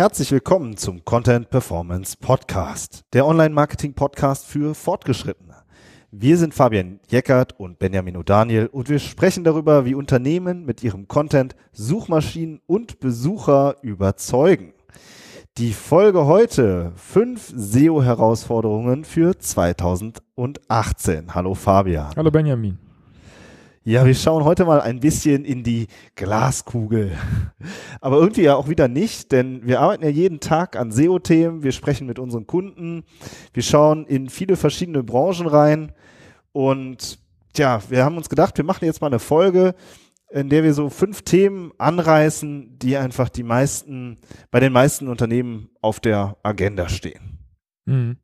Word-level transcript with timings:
Herzlich 0.00 0.32
willkommen 0.32 0.78
zum 0.78 1.04
Content 1.04 1.50
Performance 1.50 2.16
Podcast, 2.18 3.04
der 3.12 3.26
Online-Marketing-Podcast 3.26 4.46
für 4.46 4.74
Fortgeschrittene. 4.74 5.56
Wir 6.10 6.38
sind 6.38 6.54
Fabian 6.54 7.00
Jeckert 7.10 7.60
und 7.60 7.78
Benjamin 7.78 8.16
O'Daniel 8.16 8.68
und 8.68 8.88
wir 8.88 8.98
sprechen 8.98 9.44
darüber, 9.44 9.84
wie 9.84 9.94
Unternehmen 9.94 10.64
mit 10.64 10.82
ihrem 10.82 11.06
Content 11.06 11.54
Suchmaschinen 11.72 12.62
und 12.66 12.98
Besucher 13.00 13.76
überzeugen. 13.82 14.72
Die 15.58 15.74
Folge 15.74 16.24
heute, 16.24 16.92
fünf 16.96 17.52
SEO-Herausforderungen 17.54 19.04
für 19.04 19.38
2018. 19.38 21.34
Hallo 21.34 21.52
Fabian. 21.52 22.16
Hallo 22.16 22.30
Benjamin. 22.30 22.78
Ja, 23.82 24.04
wir 24.04 24.14
schauen 24.14 24.44
heute 24.44 24.66
mal 24.66 24.82
ein 24.82 25.00
bisschen 25.00 25.46
in 25.46 25.62
die 25.62 25.86
Glaskugel. 26.14 27.16
Aber 28.02 28.18
irgendwie 28.18 28.42
ja 28.42 28.54
auch 28.54 28.68
wieder 28.68 28.88
nicht, 28.88 29.32
denn 29.32 29.66
wir 29.66 29.80
arbeiten 29.80 30.04
ja 30.04 30.10
jeden 30.10 30.38
Tag 30.38 30.76
an 30.76 30.92
SEO-Themen, 30.92 31.62
wir 31.62 31.72
sprechen 31.72 32.06
mit 32.06 32.18
unseren 32.18 32.46
Kunden, 32.46 33.04
wir 33.54 33.62
schauen 33.62 34.04
in 34.04 34.28
viele 34.28 34.56
verschiedene 34.56 35.02
Branchen 35.02 35.46
rein 35.46 35.92
und 36.52 37.18
ja, 37.56 37.80
wir 37.88 38.04
haben 38.04 38.18
uns 38.18 38.28
gedacht, 38.28 38.58
wir 38.58 38.64
machen 38.64 38.84
jetzt 38.84 39.00
mal 39.00 39.06
eine 39.06 39.18
Folge, 39.18 39.74
in 40.28 40.50
der 40.50 40.62
wir 40.62 40.74
so 40.74 40.90
fünf 40.90 41.22
Themen 41.22 41.72
anreißen, 41.78 42.78
die 42.78 42.98
einfach 42.98 43.30
die 43.30 43.42
meisten, 43.42 44.18
bei 44.50 44.60
den 44.60 44.74
meisten 44.74 45.08
Unternehmen 45.08 45.70
auf 45.80 46.00
der 46.00 46.36
Agenda 46.42 46.90
stehen. 46.90 47.38
Mhm. 47.86 48.18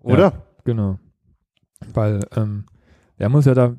Oder? 0.00 0.18
Ja, 0.18 0.46
genau. 0.64 0.98
Weil 1.94 2.20
ähm, 2.36 2.66
wir 3.16 3.26
haben 3.26 3.34
uns 3.34 3.44
ja 3.44 3.54
da, 3.54 3.74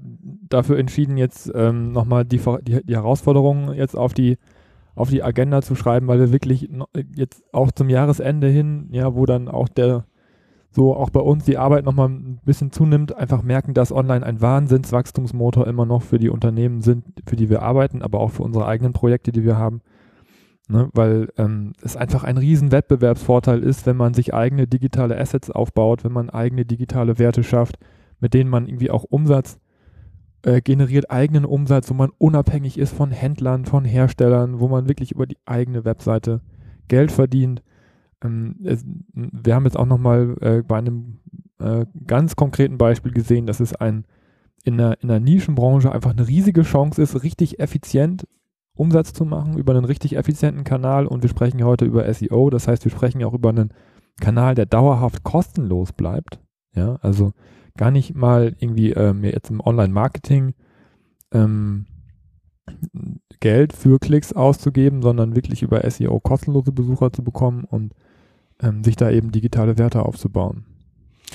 dafür 0.49 0.77
entschieden, 0.77 1.17
jetzt 1.17 1.51
ähm, 1.53 1.91
nochmal 1.91 2.25
die, 2.25 2.41
die, 2.61 2.83
die 2.83 2.95
Herausforderungen 2.95 3.73
jetzt 3.73 3.95
auf 3.95 4.13
die, 4.13 4.37
auf 4.95 5.09
die 5.09 5.23
Agenda 5.23 5.61
zu 5.61 5.75
schreiben, 5.75 6.07
weil 6.07 6.19
wir 6.19 6.31
wirklich 6.31 6.69
jetzt 7.15 7.43
auch 7.51 7.71
zum 7.71 7.89
Jahresende 7.89 8.47
hin, 8.47 8.87
ja, 8.91 9.15
wo 9.15 9.25
dann 9.25 9.47
auch 9.47 9.67
der, 9.67 10.05
so 10.69 10.95
auch 10.95 11.09
bei 11.09 11.19
uns 11.19 11.45
die 11.45 11.57
Arbeit 11.57 11.85
nochmal 11.85 12.09
ein 12.09 12.39
bisschen 12.45 12.71
zunimmt, 12.71 13.15
einfach 13.15 13.43
merken, 13.43 13.73
dass 13.73 13.91
online 13.91 14.25
ein 14.25 14.41
Wahnsinnswachstumsmotor 14.41 15.67
immer 15.67 15.85
noch 15.85 16.01
für 16.01 16.19
die 16.19 16.29
Unternehmen 16.29 16.81
sind, 16.81 17.05
für 17.27 17.35
die 17.35 17.49
wir 17.49 17.61
arbeiten, 17.61 18.01
aber 18.01 18.19
auch 18.19 18.31
für 18.31 18.43
unsere 18.43 18.65
eigenen 18.65 18.93
Projekte, 18.93 19.31
die 19.31 19.43
wir 19.43 19.57
haben. 19.57 19.81
Ne, 20.69 20.89
weil 20.93 21.27
ähm, 21.37 21.73
es 21.81 21.97
einfach 21.97 22.23
ein 22.23 22.37
riesen 22.37 22.71
Wettbewerbsvorteil 22.71 23.61
ist, 23.61 23.85
wenn 23.85 23.97
man 23.97 24.13
sich 24.13 24.33
eigene 24.33 24.65
digitale 24.65 25.19
Assets 25.19 25.51
aufbaut, 25.51 26.05
wenn 26.05 26.13
man 26.13 26.29
eigene 26.29 26.63
digitale 26.63 27.19
Werte 27.19 27.43
schafft, 27.43 27.77
mit 28.23 28.33
denen 28.33 28.49
man 28.49 28.67
irgendwie 28.67 28.89
auch 28.89 29.03
Umsatz 29.03 29.59
äh, 30.43 30.61
generiert, 30.61 31.11
eigenen 31.11 31.43
Umsatz, 31.43 31.89
wo 31.89 31.93
man 31.93 32.09
unabhängig 32.17 32.77
ist 32.77 32.95
von 32.95 33.11
Händlern, 33.11 33.65
von 33.65 33.83
Herstellern, 33.83 34.61
wo 34.61 34.69
man 34.69 34.87
wirklich 34.87 35.11
über 35.11 35.27
die 35.27 35.35
eigene 35.45 35.83
Webseite 35.83 36.39
Geld 36.87 37.11
verdient. 37.11 37.61
Ähm, 38.23 38.55
es, 38.63 38.85
wir 39.13 39.53
haben 39.53 39.65
jetzt 39.65 39.77
auch 39.77 39.85
nochmal 39.85 40.37
äh, 40.39 40.61
bei 40.63 40.77
einem 40.77 41.19
äh, 41.59 41.85
ganz 42.07 42.37
konkreten 42.37 42.77
Beispiel 42.77 43.11
gesehen, 43.11 43.45
dass 43.45 43.59
es 43.59 43.75
ein 43.75 44.05
in 44.63 44.79
einer, 44.79 44.95
in 45.03 45.11
einer 45.11 45.19
Nischenbranche 45.19 45.91
einfach 45.91 46.11
eine 46.11 46.25
riesige 46.25 46.61
Chance 46.61 47.01
ist, 47.01 47.21
richtig 47.23 47.59
effizient 47.59 48.25
Umsatz 48.73 49.11
zu 49.11 49.25
machen 49.25 49.57
über 49.57 49.75
einen 49.75 49.83
richtig 49.83 50.15
effizienten 50.15 50.63
Kanal 50.63 51.07
und 51.07 51.23
wir 51.23 51.29
sprechen 51.29 51.61
heute 51.65 51.83
über 51.83 52.11
SEO, 52.13 52.49
das 52.49 52.69
heißt, 52.69 52.85
wir 52.85 52.91
sprechen 52.91 53.21
auch 53.25 53.33
über 53.33 53.49
einen 53.49 53.73
Kanal, 54.21 54.55
der 54.55 54.65
dauerhaft 54.65 55.25
kostenlos 55.25 55.91
bleibt. 55.91 56.39
Ja, 56.73 56.95
also 57.01 57.33
gar 57.77 57.91
nicht 57.91 58.15
mal 58.15 58.55
irgendwie 58.59 58.91
ähm, 58.91 59.23
jetzt 59.23 59.49
im 59.49 59.59
Online-Marketing 59.59 60.53
ähm, 61.31 61.85
Geld 63.39 63.73
für 63.73 63.99
Klicks 63.99 64.33
auszugeben, 64.33 65.01
sondern 65.01 65.35
wirklich 65.35 65.63
über 65.63 65.89
SEO 65.89 66.19
kostenlose 66.19 66.71
Besucher 66.71 67.11
zu 67.11 67.23
bekommen 67.23 67.65
und 67.65 67.93
ähm, 68.61 68.83
sich 68.83 68.95
da 68.95 69.09
eben 69.09 69.31
digitale 69.31 69.77
Werte 69.77 70.05
aufzubauen. 70.05 70.65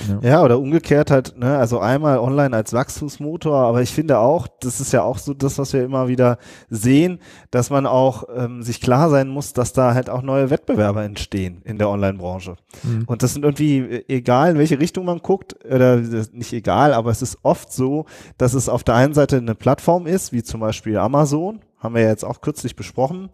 Ja. 0.08 0.28
ja, 0.28 0.42
oder 0.42 0.58
umgekehrt 0.58 1.10
halt, 1.10 1.38
ne, 1.38 1.58
also 1.58 1.80
einmal 1.80 2.18
online 2.18 2.54
als 2.54 2.72
Wachstumsmotor, 2.72 3.56
aber 3.56 3.82
ich 3.82 3.90
finde 3.90 4.18
auch, 4.18 4.46
das 4.60 4.80
ist 4.80 4.92
ja 4.92 5.02
auch 5.02 5.18
so 5.18 5.34
das, 5.34 5.58
was 5.58 5.72
wir 5.72 5.82
immer 5.82 6.08
wieder 6.08 6.38
sehen, 6.68 7.20
dass 7.50 7.70
man 7.70 7.86
auch 7.86 8.24
ähm, 8.34 8.62
sich 8.62 8.80
klar 8.80 9.10
sein 9.10 9.28
muss, 9.28 9.52
dass 9.52 9.72
da 9.72 9.94
halt 9.94 10.10
auch 10.10 10.22
neue 10.22 10.50
Wettbewerber 10.50 11.04
entstehen 11.04 11.62
in 11.64 11.78
der 11.78 11.88
Online-Branche. 11.88 12.56
Mhm. 12.82 13.04
Und 13.06 13.22
das 13.22 13.34
sind 13.34 13.44
irgendwie, 13.44 13.78
äh, 13.78 14.04
egal 14.08 14.52
in 14.52 14.58
welche 14.58 14.78
Richtung 14.78 15.04
man 15.04 15.18
guckt, 15.18 15.56
oder 15.64 15.96
nicht 15.96 16.52
egal, 16.52 16.94
aber 16.94 17.10
es 17.10 17.22
ist 17.22 17.38
oft 17.42 17.72
so, 17.72 18.06
dass 18.36 18.54
es 18.54 18.68
auf 18.68 18.84
der 18.84 18.94
einen 18.94 19.14
Seite 19.14 19.36
eine 19.36 19.54
Plattform 19.54 20.06
ist, 20.06 20.32
wie 20.32 20.42
zum 20.42 20.60
Beispiel 20.60 20.96
Amazon, 20.98 21.60
haben 21.78 21.94
wir 21.94 22.02
ja 22.02 22.08
jetzt 22.08 22.24
auch 22.24 22.40
kürzlich 22.40 22.76
besprochen, 22.76 23.30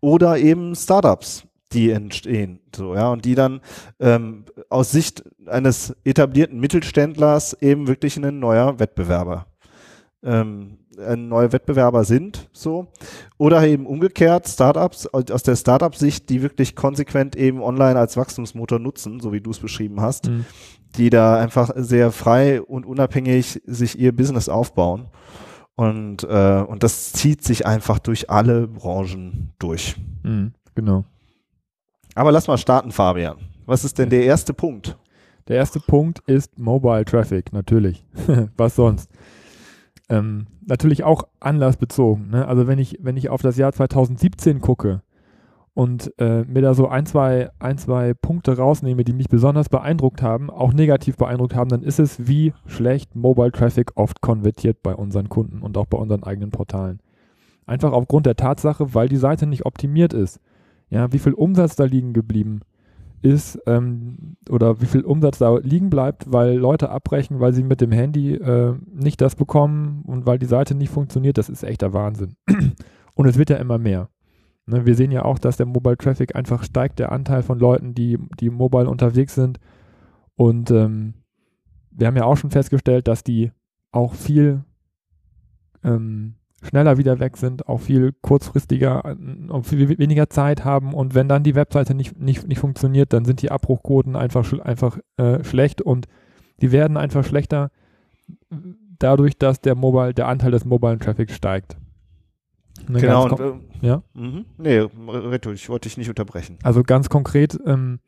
oder 0.00 0.38
eben 0.38 0.74
Startups 0.74 1.44
die 1.74 1.90
entstehen, 1.90 2.60
so 2.74 2.94
ja, 2.94 3.08
und 3.08 3.24
die 3.24 3.34
dann 3.34 3.60
ähm, 4.00 4.44
aus 4.68 4.90
Sicht 4.90 5.24
eines 5.46 5.94
etablierten 6.04 6.60
Mittelständlers 6.60 7.54
eben 7.60 7.86
wirklich 7.88 8.16
ein 8.16 8.38
neuer 8.38 8.78
Wettbewerber, 8.78 9.46
ähm, 10.22 10.78
ein 10.98 11.28
neuer 11.28 11.52
Wettbewerber 11.52 12.04
sind, 12.04 12.48
so 12.52 12.92
oder 13.36 13.66
eben 13.66 13.86
umgekehrt 13.86 14.48
Startups 14.48 15.06
aus 15.08 15.42
der 15.42 15.56
Startup-Sicht, 15.56 16.28
die 16.30 16.42
wirklich 16.42 16.76
konsequent 16.76 17.36
eben 17.36 17.62
online 17.62 17.98
als 17.98 18.16
Wachstumsmotor 18.16 18.78
nutzen, 18.78 19.20
so 19.20 19.32
wie 19.32 19.40
du 19.40 19.50
es 19.50 19.58
beschrieben 19.58 20.00
hast, 20.00 20.28
mhm. 20.28 20.44
die 20.96 21.10
da 21.10 21.36
einfach 21.36 21.72
sehr 21.76 22.12
frei 22.12 22.62
und 22.62 22.86
unabhängig 22.86 23.60
sich 23.66 23.98
ihr 23.98 24.14
Business 24.14 24.48
aufbauen. 24.48 25.08
Und, 25.76 26.22
äh, 26.22 26.64
und 26.66 26.84
das 26.84 27.12
zieht 27.12 27.42
sich 27.42 27.66
einfach 27.66 27.98
durch 27.98 28.30
alle 28.30 28.68
Branchen 28.68 29.52
durch. 29.58 29.96
Mhm, 30.22 30.52
genau. 30.74 31.04
Aber 32.14 32.30
lass 32.30 32.46
mal 32.46 32.58
starten, 32.58 32.92
Fabian. 32.92 33.36
Was 33.66 33.84
ist 33.84 33.98
denn 33.98 34.10
der 34.10 34.24
erste 34.24 34.54
Punkt? 34.54 34.96
Der 35.48 35.56
erste 35.56 35.80
Punkt 35.80 36.20
ist 36.26 36.58
Mobile 36.58 37.04
Traffic, 37.04 37.52
natürlich. 37.52 38.04
Was 38.56 38.76
sonst? 38.76 39.10
Ähm, 40.08 40.46
natürlich 40.64 41.02
auch 41.02 41.24
anlassbezogen. 41.40 42.30
Ne? 42.30 42.46
Also 42.46 42.66
wenn 42.66 42.78
ich, 42.78 42.98
wenn 43.02 43.16
ich 43.16 43.28
auf 43.30 43.42
das 43.42 43.56
Jahr 43.56 43.72
2017 43.72 44.60
gucke 44.60 45.02
und 45.74 46.12
äh, 46.18 46.44
mir 46.44 46.62
da 46.62 46.74
so 46.74 46.88
ein 46.88 47.04
zwei, 47.04 47.50
ein, 47.58 47.78
zwei 47.78 48.14
Punkte 48.14 48.56
rausnehme, 48.56 49.04
die 49.04 49.12
mich 49.12 49.28
besonders 49.28 49.68
beeindruckt 49.68 50.22
haben, 50.22 50.50
auch 50.50 50.72
negativ 50.72 51.16
beeindruckt 51.16 51.54
haben, 51.54 51.68
dann 51.68 51.82
ist 51.82 51.98
es, 51.98 52.26
wie 52.26 52.52
schlecht 52.66 53.16
Mobile 53.16 53.52
Traffic 53.52 53.92
oft 53.96 54.20
konvertiert 54.20 54.82
bei 54.82 54.94
unseren 54.94 55.28
Kunden 55.28 55.62
und 55.62 55.76
auch 55.76 55.86
bei 55.86 55.98
unseren 55.98 56.22
eigenen 56.22 56.50
Portalen. 56.50 57.00
Einfach 57.66 57.92
aufgrund 57.92 58.26
der 58.26 58.36
Tatsache, 58.36 58.94
weil 58.94 59.08
die 59.08 59.16
Seite 59.16 59.46
nicht 59.46 59.66
optimiert 59.66 60.12
ist 60.12 60.38
ja, 60.90 61.12
wie 61.12 61.18
viel 61.18 61.32
Umsatz 61.32 61.76
da 61.76 61.84
liegen 61.84 62.12
geblieben 62.12 62.60
ist 63.22 63.58
ähm, 63.66 64.36
oder 64.50 64.80
wie 64.80 64.86
viel 64.86 65.00
Umsatz 65.00 65.38
da 65.38 65.56
liegen 65.56 65.88
bleibt, 65.88 66.30
weil 66.30 66.56
Leute 66.56 66.90
abbrechen, 66.90 67.40
weil 67.40 67.54
sie 67.54 67.62
mit 67.62 67.80
dem 67.80 67.90
Handy 67.90 68.34
äh, 68.34 68.74
nicht 68.92 69.20
das 69.20 69.34
bekommen 69.34 70.02
und 70.06 70.26
weil 70.26 70.38
die 70.38 70.46
Seite 70.46 70.74
nicht 70.74 70.90
funktioniert, 70.90 71.38
das 71.38 71.48
ist 71.48 71.64
echter 71.64 71.94
Wahnsinn. 71.94 72.36
und 73.14 73.26
es 73.26 73.38
wird 73.38 73.50
ja 73.50 73.56
immer 73.56 73.78
mehr. 73.78 74.10
Ne, 74.66 74.86
wir 74.86 74.94
sehen 74.94 75.10
ja 75.10 75.24
auch, 75.24 75.38
dass 75.38 75.56
der 75.56 75.66
Mobile 75.66 75.96
Traffic 75.96 76.36
einfach 76.36 76.64
steigt, 76.64 76.98
der 76.98 77.12
Anteil 77.12 77.42
von 77.42 77.58
Leuten, 77.58 77.94
die, 77.94 78.18
die 78.40 78.50
mobile 78.50 78.88
unterwegs 78.88 79.34
sind. 79.34 79.58
Und 80.36 80.70
ähm, 80.70 81.14
wir 81.90 82.06
haben 82.06 82.16
ja 82.16 82.24
auch 82.24 82.36
schon 82.36 82.50
festgestellt, 82.50 83.08
dass 83.08 83.24
die 83.24 83.52
auch 83.92 84.14
viel 84.14 84.64
ähm, 85.82 86.34
schneller 86.64 86.98
wieder 86.98 87.20
weg 87.20 87.36
sind, 87.36 87.68
auch 87.68 87.80
viel 87.80 88.12
kurzfristiger, 88.22 89.04
äh, 89.04 89.62
viel 89.62 89.98
weniger 89.98 90.28
Zeit 90.28 90.64
haben 90.64 90.94
und 90.94 91.14
wenn 91.14 91.28
dann 91.28 91.42
die 91.42 91.54
Webseite 91.54 91.94
nicht, 91.94 92.18
nicht, 92.18 92.48
nicht 92.48 92.58
funktioniert, 92.58 93.12
dann 93.12 93.24
sind 93.24 93.42
die 93.42 93.50
Abbruchquoten 93.50 94.16
einfach, 94.16 94.50
einfach 94.60 94.98
äh, 95.16 95.44
schlecht 95.44 95.82
und 95.82 96.06
die 96.60 96.72
werden 96.72 96.96
einfach 96.96 97.24
schlechter 97.24 97.70
dadurch, 98.98 99.36
dass 99.36 99.60
der 99.60 99.74
Mobile, 99.74 100.14
der 100.14 100.28
Anteil 100.28 100.50
des 100.50 100.64
mobilen 100.64 101.00
Traffic 101.00 101.30
steigt. 101.30 101.76
Eine 102.88 103.00
genau, 103.00 103.24
und, 103.24 103.40
äh, 103.40 103.86
ja. 103.86 104.02
Mh, 104.14 104.44
nee, 104.58 104.80
ich 105.52 105.68
wollte 105.68 105.88
dich 105.88 105.96
nicht 105.96 106.08
unterbrechen. 106.08 106.58
Also 106.62 106.82
ganz 106.82 107.08
konkret 107.08 107.58
ähm, 107.66 108.00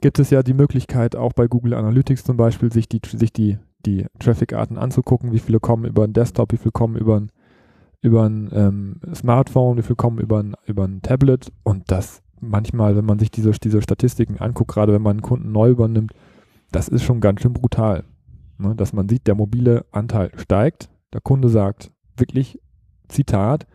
gibt 0.00 0.18
es 0.18 0.30
ja 0.30 0.42
die 0.42 0.54
Möglichkeit, 0.54 1.16
auch 1.16 1.32
bei 1.32 1.46
Google 1.46 1.74
Analytics 1.74 2.24
zum 2.24 2.36
Beispiel, 2.36 2.72
sich 2.72 2.88
die, 2.88 3.00
sich 3.04 3.32
die, 3.32 3.58
die 3.84 4.06
Traffic-Arten 4.18 4.78
anzugucken, 4.78 5.32
wie 5.32 5.40
viele 5.40 5.60
kommen 5.60 5.84
über 5.84 6.04
einen 6.04 6.12
Desktop, 6.12 6.52
wie 6.52 6.56
viele 6.56 6.72
kommen 6.72 6.96
über 6.96 7.16
einen 7.16 7.32
über 8.00 8.24
ein 8.24 8.50
ähm, 8.52 9.00
Smartphone, 9.14 9.78
wie 9.78 9.82
viel 9.82 9.96
kommen 9.96 10.18
über 10.18 10.40
ein, 10.40 10.54
über 10.66 10.84
ein 10.84 11.02
Tablet 11.02 11.52
und 11.64 11.90
das 11.90 12.22
manchmal, 12.40 12.96
wenn 12.96 13.04
man 13.04 13.18
sich 13.18 13.30
diese, 13.30 13.50
diese 13.50 13.82
Statistiken 13.82 14.38
anguckt, 14.38 14.70
gerade 14.70 14.92
wenn 14.92 15.02
man 15.02 15.12
einen 15.12 15.22
Kunden 15.22 15.52
neu 15.52 15.70
übernimmt, 15.70 16.12
das 16.70 16.88
ist 16.88 17.02
schon 17.02 17.20
ganz 17.20 17.40
schön 17.42 17.52
brutal. 17.52 18.04
Ne? 18.58 18.74
Dass 18.76 18.92
man 18.92 19.08
sieht, 19.08 19.26
der 19.26 19.34
mobile 19.34 19.84
Anteil 19.90 20.30
steigt, 20.36 20.88
der 21.12 21.20
Kunde 21.20 21.48
sagt 21.48 21.90
wirklich, 22.16 22.60
Zitat, 23.08 23.66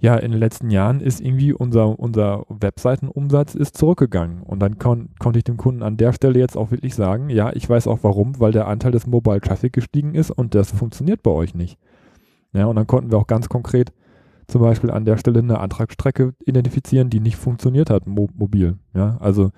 ja, 0.00 0.16
in 0.16 0.30
den 0.30 0.38
letzten 0.38 0.70
Jahren 0.70 1.00
ist 1.00 1.20
irgendwie 1.20 1.52
unser, 1.52 1.98
unser 1.98 2.44
Webseitenumsatz 2.48 3.56
ist 3.56 3.76
zurückgegangen. 3.76 4.42
Und 4.44 4.60
dann 4.60 4.78
kon 4.78 5.08
konnte 5.18 5.40
ich 5.40 5.44
dem 5.44 5.56
Kunden 5.56 5.82
an 5.82 5.96
der 5.96 6.12
Stelle 6.12 6.38
jetzt 6.38 6.56
auch 6.56 6.70
wirklich 6.70 6.94
sagen, 6.94 7.30
ja, 7.30 7.52
ich 7.52 7.68
weiß 7.68 7.88
auch 7.88 7.98
warum, 8.02 8.38
weil 8.38 8.52
der 8.52 8.68
Anteil 8.68 8.92
des 8.92 9.08
Mobile 9.08 9.40
Traffic 9.40 9.72
gestiegen 9.72 10.14
ist 10.14 10.30
und 10.30 10.54
das 10.54 10.70
funktioniert 10.70 11.24
bei 11.24 11.32
euch 11.32 11.54
nicht. 11.54 11.78
Ja, 12.58 12.66
und 12.66 12.76
dann 12.76 12.86
konnten 12.86 13.10
wir 13.10 13.18
auch 13.18 13.26
ganz 13.26 13.48
konkret 13.48 13.92
zum 14.48 14.62
Beispiel 14.62 14.90
an 14.90 15.04
der 15.04 15.16
Stelle 15.18 15.38
eine 15.40 15.60
Antragsstrecke 15.60 16.34
identifizieren, 16.44 17.10
die 17.10 17.20
nicht 17.20 17.36
funktioniert 17.36 17.90
hat, 17.90 18.06
mo 18.06 18.28
mobil. 18.34 18.78
Ja, 18.94 19.16
also 19.20 19.50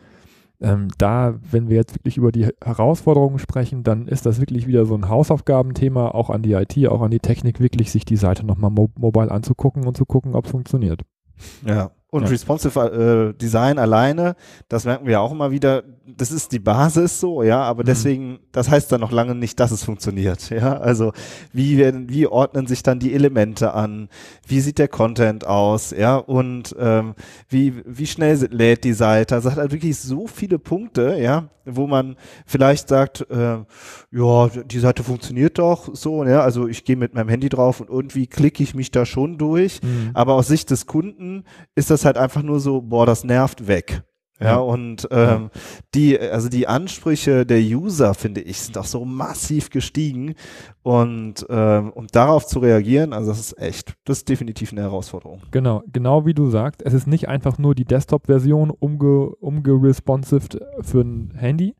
ähm, 0.60 0.88
da, 0.98 1.38
wenn 1.50 1.70
wir 1.70 1.76
jetzt 1.76 1.94
wirklich 1.94 2.18
über 2.18 2.32
die 2.32 2.48
Herausforderungen 2.62 3.38
sprechen, 3.38 3.82
dann 3.82 4.06
ist 4.06 4.26
das 4.26 4.40
wirklich 4.40 4.66
wieder 4.66 4.84
so 4.84 4.94
ein 4.94 5.08
Hausaufgabenthema, 5.08 6.08
auch 6.08 6.28
an 6.28 6.42
die 6.42 6.52
IT, 6.52 6.76
auch 6.88 7.00
an 7.00 7.10
die 7.10 7.20
Technik, 7.20 7.60
wirklich 7.60 7.90
sich 7.90 8.04
die 8.04 8.16
Seite 8.16 8.44
nochmal 8.44 8.70
mo 8.70 8.90
mobile 8.96 9.30
anzugucken 9.30 9.86
und 9.86 9.96
zu 9.96 10.04
gucken, 10.04 10.34
ob 10.34 10.44
es 10.44 10.50
funktioniert. 10.50 11.02
Ja, 11.64 11.92
und 12.10 12.24
ja. 12.24 12.28
responsive 12.28 13.32
äh, 13.34 13.38
Design 13.38 13.78
alleine, 13.78 14.34
das 14.68 14.84
merken 14.84 15.06
wir 15.06 15.20
auch 15.20 15.32
immer 15.32 15.50
wieder, 15.50 15.84
das 16.16 16.30
ist 16.30 16.52
die 16.52 16.58
Basis 16.58 17.20
so, 17.20 17.42
ja, 17.42 17.62
aber 17.62 17.82
mhm. 17.82 17.86
deswegen, 17.86 18.38
das 18.52 18.68
heißt 18.68 18.90
dann 18.90 19.00
noch 19.00 19.12
lange 19.12 19.34
nicht, 19.34 19.60
dass 19.60 19.70
es 19.70 19.84
funktioniert, 19.84 20.50
ja. 20.50 20.78
Also 20.78 21.12
wie 21.52 21.78
werden, 21.78 22.08
wie 22.08 22.26
ordnen 22.26 22.66
sich 22.66 22.82
dann 22.82 22.98
die 22.98 23.14
Elemente 23.14 23.74
an, 23.74 24.08
wie 24.46 24.60
sieht 24.60 24.78
der 24.78 24.88
Content 24.88 25.46
aus, 25.46 25.92
ja, 25.92 26.16
und 26.16 26.74
ähm, 26.78 27.14
wie, 27.48 27.82
wie 27.86 28.06
schnell 28.06 28.36
lädt 28.50 28.84
die 28.84 28.92
Seite. 28.92 29.34
Also 29.36 29.50
hat 29.50 29.58
halt 29.58 29.72
wirklich 29.72 29.98
so 29.98 30.26
viele 30.26 30.58
Punkte, 30.58 31.16
ja, 31.20 31.48
wo 31.64 31.86
man 31.86 32.16
vielleicht 32.46 32.88
sagt, 32.88 33.26
äh, 33.30 33.58
ja, 34.10 34.48
die 34.48 34.78
Seite 34.78 35.04
funktioniert 35.04 35.58
doch 35.58 35.94
so, 35.94 36.24
ja, 36.24 36.40
also 36.42 36.66
ich 36.66 36.84
gehe 36.84 36.96
mit 36.96 37.14
meinem 37.14 37.28
Handy 37.28 37.48
drauf 37.48 37.80
und 37.80 37.90
irgendwie 37.90 38.26
klicke 38.26 38.62
ich 38.62 38.74
mich 38.74 38.90
da 38.90 39.06
schon 39.06 39.38
durch, 39.38 39.82
mhm. 39.82 40.10
aber 40.14 40.34
aus 40.34 40.48
Sicht 40.48 40.70
des 40.70 40.86
Kunden 40.86 41.44
ist 41.74 41.90
das 41.90 41.99
halt 42.04 42.16
einfach 42.16 42.42
nur 42.42 42.60
so, 42.60 42.80
boah, 42.82 43.06
das 43.06 43.24
nervt 43.24 43.66
weg. 43.66 44.02
Ja, 44.42 44.56
und 44.56 45.06
ähm, 45.10 45.50
die, 45.94 46.18
also 46.18 46.48
die 46.48 46.66
Ansprüche 46.66 47.44
der 47.44 47.60
User, 47.60 48.14
finde 48.14 48.40
ich, 48.40 48.58
sind 48.58 48.78
auch 48.78 48.86
so 48.86 49.04
massiv 49.04 49.68
gestiegen. 49.68 50.34
Und 50.82 51.44
ähm, 51.50 51.90
um 51.90 52.06
darauf 52.06 52.46
zu 52.46 52.60
reagieren, 52.60 53.12
also 53.12 53.30
das 53.30 53.38
ist 53.38 53.58
echt, 53.58 53.94
das 54.06 54.18
ist 54.18 54.28
definitiv 54.30 54.72
eine 54.72 54.80
Herausforderung. 54.80 55.42
Genau, 55.50 55.82
genau 55.92 56.24
wie 56.24 56.32
du 56.32 56.48
sagst, 56.48 56.82
es 56.82 56.94
ist 56.94 57.06
nicht 57.06 57.28
einfach 57.28 57.58
nur 57.58 57.74
die 57.74 57.84
Desktop-Version 57.84 58.70
umge, 58.70 59.28
umgeresponsived 59.36 60.58
für 60.80 61.02
ein 61.02 61.34
Handy, 61.36 61.76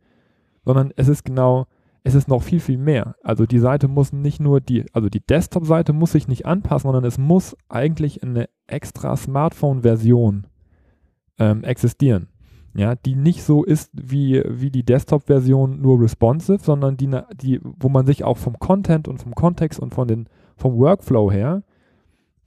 sondern 0.67 0.93
es 0.96 1.08
ist 1.08 1.25
genau, 1.25 1.67
es 2.02 2.14
ist 2.14 2.28
noch 2.28 2.43
viel, 2.43 2.61
viel 2.61 2.78
mehr. 2.78 3.17
Also 3.22 3.46
die 3.46 3.58
Seite 3.58 3.88
muss 3.88 4.12
nicht 4.12 4.38
nur 4.38 4.61
die, 4.61 4.84
also 4.93 5.08
die 5.08 5.25
Desktop-Seite 5.25 5.94
muss 5.94 6.12
sich 6.12 6.28
nicht 6.28 6.44
anpassen, 6.44 6.88
sondern 6.88 7.05
es 7.05 7.17
muss 7.17 7.56
eigentlich 7.70 8.22
eine 8.22 8.50
extra 8.70 9.17
Smartphone-Version 9.17 10.46
ähm, 11.38 11.64
existieren 11.64 12.28
ja, 12.75 12.94
die 12.94 13.17
nicht 13.17 13.43
so 13.43 13.64
ist 13.64 13.90
wie, 13.94 14.43
wie 14.46 14.70
die 14.70 14.84
Desktop-Version 14.84 15.81
nur 15.81 16.00
responsive, 16.00 16.62
sondern 16.62 16.96
die, 16.96 17.11
die, 17.34 17.61
wo 17.62 17.88
man 17.88 18.06
sich 18.06 18.22
auch 18.22 18.38
vom 18.38 18.58
Content 18.58 19.08
und 19.08 19.19
vom 19.19 19.34
Kontext 19.34 19.81
und 19.81 19.93
von 19.93 20.06
den, 20.06 20.28
vom 20.56 20.76
Workflow 20.76 21.32
her 21.32 21.64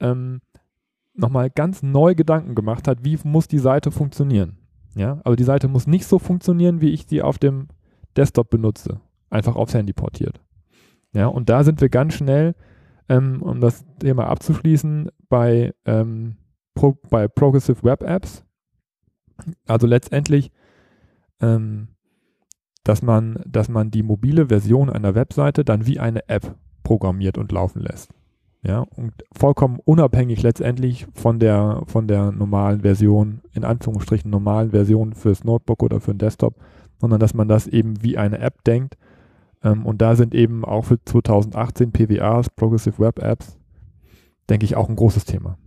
ähm, 0.00 0.40
nochmal 1.14 1.50
ganz 1.50 1.82
neu 1.82 2.14
Gedanken 2.14 2.54
gemacht 2.54 2.88
hat, 2.88 3.04
wie 3.04 3.18
muss 3.24 3.48
die 3.48 3.58
Seite 3.58 3.90
funktionieren. 3.90 4.56
Ja, 4.96 5.20
also 5.24 5.36
die 5.36 5.44
Seite 5.44 5.68
muss 5.68 5.86
nicht 5.86 6.06
so 6.06 6.18
funktionieren, 6.18 6.80
wie 6.80 6.90
ich 6.90 7.06
sie 7.06 7.20
auf 7.20 7.38
dem 7.38 7.68
Desktop 8.16 8.48
benutze, 8.48 9.00
einfach 9.28 9.56
aufs 9.56 9.74
Handy 9.74 9.92
portiert. 9.92 10.40
Ja, 11.12 11.26
und 11.26 11.48
da 11.48 11.64
sind 11.64 11.80
wir 11.80 11.88
ganz 11.88 12.14
schnell, 12.14 12.54
ähm, 13.08 13.42
um 13.42 13.60
das 13.60 13.84
Thema 13.98 14.26
abzuschließen, 14.26 15.10
bei, 15.28 15.74
ähm, 15.84 16.36
Pro, 16.74 16.96
bei 17.10 17.28
Progressive 17.28 17.82
Web 17.82 18.02
Apps, 18.02 18.44
also 19.66 19.86
letztendlich, 19.86 20.50
ähm, 21.40 21.88
dass 22.84 23.02
man, 23.02 23.42
dass 23.46 23.68
man 23.68 23.90
die 23.90 24.02
mobile 24.02 24.48
Version 24.48 24.90
einer 24.90 25.14
Webseite 25.14 25.64
dann 25.64 25.86
wie 25.86 25.98
eine 25.98 26.28
App 26.28 26.54
programmiert 26.82 27.38
und 27.38 27.50
laufen 27.50 27.80
lässt. 27.80 28.10
Ja, 28.66 28.86
und 28.96 29.12
vollkommen 29.30 29.78
unabhängig 29.84 30.42
letztendlich 30.42 31.06
von 31.12 31.38
der, 31.38 31.82
von 31.86 32.08
der 32.08 32.32
normalen 32.32 32.80
Version, 32.80 33.42
in 33.52 33.62
Anführungsstrichen 33.62 34.30
normalen 34.30 34.70
Version 34.70 35.12
fürs 35.12 35.44
Notebook 35.44 35.82
oder 35.82 36.00
für 36.00 36.14
den 36.14 36.18
Desktop, 36.18 36.56
sondern 36.98 37.20
dass 37.20 37.34
man 37.34 37.46
das 37.46 37.66
eben 37.66 38.02
wie 38.02 38.16
eine 38.16 38.38
App 38.38 38.64
denkt. 38.64 38.96
Ähm, 39.64 39.86
und 39.86 40.02
da 40.02 40.14
sind 40.14 40.34
eben 40.34 40.64
auch 40.64 40.84
für 40.84 41.02
2018 41.02 41.90
PWAs, 41.90 42.50
Progressive 42.50 42.98
Web 42.98 43.20
Apps, 43.20 43.58
denke 44.48 44.66
ich, 44.66 44.76
auch 44.76 44.88
ein 44.88 44.96
großes 44.96 45.24
Thema. 45.24 45.58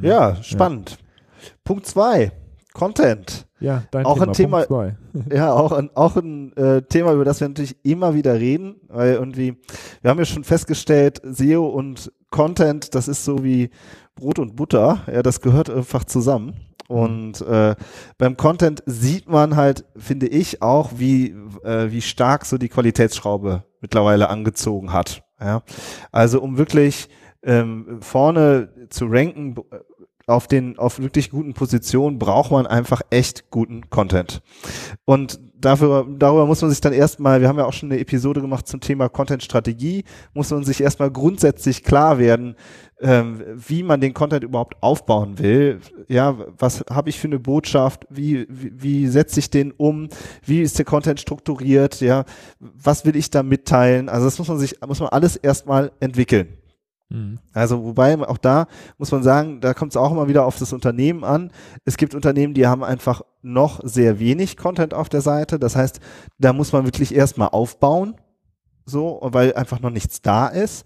Ja, 0.00 0.36
spannend. 0.42 0.98
Ja. 1.00 1.48
Punkt 1.64 1.86
zwei, 1.86 2.32
Content. 2.74 3.46
Ja, 3.60 3.84
dein 3.90 4.06
auch 4.06 4.18
Thema. 4.32 4.58
Ein 4.58 4.66
Thema 4.66 4.96
ja, 5.32 5.52
auch 5.52 5.72
ein, 5.72 5.90
auch 5.94 6.16
ein 6.16 6.56
äh, 6.56 6.82
Thema, 6.82 7.12
über 7.12 7.24
das 7.24 7.40
wir 7.40 7.48
natürlich 7.48 7.76
immer 7.82 8.14
wieder 8.14 8.38
reden, 8.38 8.76
weil 8.88 9.14
irgendwie, 9.14 9.56
wir 10.02 10.10
haben 10.10 10.18
ja 10.18 10.24
schon 10.24 10.44
festgestellt, 10.44 11.20
SEO 11.24 11.66
und 11.66 12.12
Content, 12.30 12.94
das 12.94 13.08
ist 13.08 13.24
so 13.24 13.42
wie 13.42 13.70
Brot 14.14 14.38
und 14.38 14.56
Butter, 14.56 15.02
ja, 15.12 15.22
das 15.22 15.40
gehört 15.40 15.70
einfach 15.70 16.04
zusammen. 16.04 16.54
Und 16.88 17.42
äh, 17.42 17.76
beim 18.16 18.36
Content 18.36 18.82
sieht 18.86 19.28
man 19.28 19.56
halt, 19.56 19.84
finde 19.96 20.26
ich, 20.26 20.62
auch, 20.62 20.92
wie, 20.96 21.36
äh, 21.62 21.90
wie 21.90 22.00
stark 22.00 22.46
so 22.46 22.56
die 22.56 22.70
Qualitätsschraube 22.70 23.62
mittlerweile 23.80 24.30
angezogen 24.30 24.92
hat. 24.92 25.22
Ja? 25.38 25.62
Also 26.10 26.40
um 26.40 26.56
wirklich 26.56 27.08
ähm, 27.42 27.98
vorne 28.00 28.88
zu 28.88 29.04
ranken, 29.06 29.54
auf 30.28 30.46
den, 30.46 30.78
auf 30.78 30.98
wirklich 30.98 31.30
guten 31.30 31.54
Positionen 31.54 32.18
braucht 32.18 32.50
man 32.50 32.66
einfach 32.66 33.00
echt 33.10 33.50
guten 33.50 33.88
Content. 33.88 34.42
Und 35.04 35.40
dafür, 35.54 36.06
darüber 36.18 36.46
muss 36.46 36.60
man 36.60 36.70
sich 36.70 36.80
dann 36.80 36.92
erstmal, 36.92 37.40
wir 37.40 37.48
haben 37.48 37.58
ja 37.58 37.64
auch 37.64 37.72
schon 37.72 37.90
eine 37.90 38.00
Episode 38.00 38.40
gemacht 38.40 38.68
zum 38.68 38.80
Thema 38.80 39.08
Content-Strategie, 39.08 40.04
muss 40.34 40.50
man 40.50 40.64
sich 40.64 40.80
erstmal 40.80 41.10
grundsätzlich 41.10 41.82
klar 41.82 42.18
werden, 42.18 42.56
ähm, 43.00 43.42
wie 43.56 43.82
man 43.82 44.00
den 44.00 44.12
Content 44.12 44.44
überhaupt 44.44 44.82
aufbauen 44.82 45.38
will. 45.38 45.80
Ja, 46.08 46.36
was 46.58 46.84
habe 46.90 47.08
ich 47.08 47.18
für 47.18 47.28
eine 47.28 47.38
Botschaft? 47.38 48.06
Wie, 48.10 48.46
wie, 48.50 48.72
wie 48.74 49.06
setze 49.06 49.40
ich 49.40 49.50
den 49.50 49.72
um? 49.72 50.08
Wie 50.44 50.60
ist 50.60 50.78
der 50.78 50.84
Content 50.84 51.20
strukturiert? 51.20 52.00
Ja, 52.00 52.24
was 52.58 53.04
will 53.04 53.16
ich 53.16 53.30
da 53.30 53.42
mitteilen? 53.42 54.08
Also 54.08 54.26
das 54.26 54.38
muss 54.38 54.48
man 54.48 54.58
sich, 54.58 54.74
muss 54.86 55.00
man 55.00 55.08
alles 55.08 55.36
erstmal 55.36 55.92
entwickeln. 56.00 56.48
Mhm. 57.10 57.38
Also 57.52 57.84
wobei 57.84 58.18
auch 58.18 58.38
da 58.38 58.66
muss 58.98 59.12
man 59.12 59.22
sagen, 59.22 59.60
da 59.60 59.74
kommt 59.74 59.92
es 59.92 59.96
auch 59.96 60.12
immer 60.12 60.28
wieder 60.28 60.44
auf 60.44 60.58
das 60.58 60.72
Unternehmen 60.72 61.24
an. 61.24 61.50
Es 61.84 61.96
gibt 61.96 62.14
Unternehmen, 62.14 62.54
die 62.54 62.66
haben 62.66 62.84
einfach 62.84 63.22
noch 63.42 63.80
sehr 63.82 64.18
wenig 64.18 64.56
Content 64.56 64.94
auf 64.94 65.08
der 65.08 65.22
Seite. 65.22 65.58
Das 65.58 65.76
heißt, 65.76 66.00
da 66.38 66.52
muss 66.52 66.72
man 66.72 66.84
wirklich 66.84 67.14
erstmal 67.14 67.48
aufbauen, 67.48 68.16
so, 68.84 69.20
weil 69.22 69.54
einfach 69.54 69.80
noch 69.80 69.90
nichts 69.90 70.20
da 70.20 70.48
ist. 70.48 70.84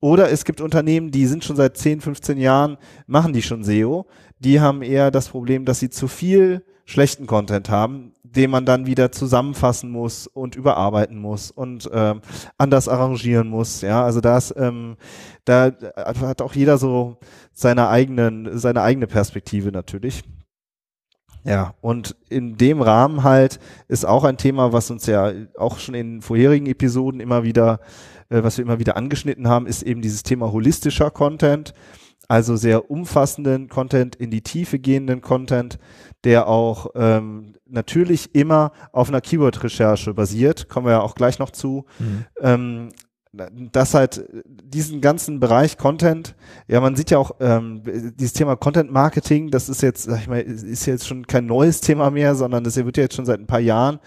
Oder 0.00 0.30
es 0.30 0.44
gibt 0.44 0.60
Unternehmen, 0.60 1.10
die 1.10 1.26
sind 1.26 1.44
schon 1.44 1.56
seit 1.56 1.76
10, 1.76 2.00
15 2.00 2.38
Jahren, 2.38 2.78
machen 3.06 3.32
die 3.32 3.42
schon 3.42 3.64
SEO. 3.64 4.06
Die 4.38 4.60
haben 4.60 4.82
eher 4.82 5.10
das 5.10 5.28
Problem, 5.28 5.64
dass 5.64 5.80
sie 5.80 5.90
zu 5.90 6.06
viel 6.06 6.64
schlechten 6.88 7.26
Content 7.26 7.68
haben, 7.68 8.12
den 8.22 8.50
man 8.50 8.64
dann 8.64 8.86
wieder 8.86 9.12
zusammenfassen 9.12 9.90
muss 9.90 10.26
und 10.26 10.56
überarbeiten 10.56 11.18
muss 11.18 11.50
und 11.50 11.88
ähm, 11.92 12.22
anders 12.56 12.88
arrangieren 12.88 13.48
muss. 13.48 13.82
Ja, 13.82 14.02
also 14.04 14.22
das, 14.22 14.54
ähm, 14.56 14.96
da 15.44 15.70
hat 15.96 16.40
auch 16.40 16.54
jeder 16.54 16.78
so 16.78 17.18
seine 17.52 17.90
eigenen, 17.90 18.58
seine 18.58 18.80
eigene 18.80 19.06
Perspektive 19.06 19.70
natürlich. 19.70 20.22
Ja, 21.44 21.74
und 21.82 22.16
in 22.30 22.56
dem 22.56 22.80
Rahmen 22.80 23.22
halt 23.22 23.60
ist 23.88 24.06
auch 24.06 24.24
ein 24.24 24.38
Thema, 24.38 24.72
was 24.72 24.90
uns 24.90 25.04
ja 25.04 25.30
auch 25.58 25.78
schon 25.78 25.94
in 25.94 26.22
vorherigen 26.22 26.66
Episoden 26.66 27.20
immer 27.20 27.42
wieder, 27.42 27.80
äh, 28.30 28.42
was 28.42 28.56
wir 28.56 28.64
immer 28.64 28.78
wieder 28.78 28.96
angeschnitten 28.96 29.46
haben, 29.46 29.66
ist 29.66 29.82
eben 29.82 30.00
dieses 30.00 30.22
Thema 30.22 30.52
holistischer 30.52 31.10
Content 31.10 31.74
also 32.28 32.56
sehr 32.56 32.90
umfassenden 32.90 33.68
Content, 33.68 34.14
in 34.14 34.30
die 34.30 34.42
Tiefe 34.42 34.78
gehenden 34.78 35.22
Content, 35.22 35.78
der 36.24 36.48
auch 36.48 36.88
ähm, 36.94 37.54
natürlich 37.66 38.34
immer 38.34 38.72
auf 38.92 39.08
einer 39.08 39.20
Keyword-Recherche 39.20 40.14
basiert, 40.14 40.68
kommen 40.68 40.86
wir 40.86 40.92
ja 40.92 41.00
auch 41.00 41.14
gleich 41.14 41.38
noch 41.38 41.50
zu. 41.50 41.84
Mhm. 41.98 42.24
Ähm, 42.40 42.88
das 43.72 43.94
halt 43.94 44.26
diesen 44.44 45.00
ganzen 45.00 45.38
Bereich 45.38 45.76
Content, 45.76 46.34
ja, 46.66 46.80
man 46.80 46.96
sieht 46.96 47.10
ja 47.10 47.18
auch 47.18 47.32
ähm, 47.40 47.82
dieses 47.84 48.32
Thema 48.32 48.56
Content 48.56 48.90
Marketing, 48.90 49.50
das 49.50 49.68
ist 49.68 49.82
jetzt, 49.82 50.04
sag 50.04 50.20
ich 50.20 50.28
mal, 50.28 50.40
ist 50.40 50.86
jetzt 50.86 51.06
schon 51.06 51.26
kein 51.26 51.46
neues 51.46 51.80
Thema 51.80 52.10
mehr, 52.10 52.34
sondern 52.34 52.64
das 52.64 52.76
wird 52.76 52.96
ja 52.96 53.04
jetzt 53.04 53.14
schon 53.14 53.26
seit 53.26 53.38
ein 53.38 53.46
paar 53.46 53.60
Jahren 53.60 54.00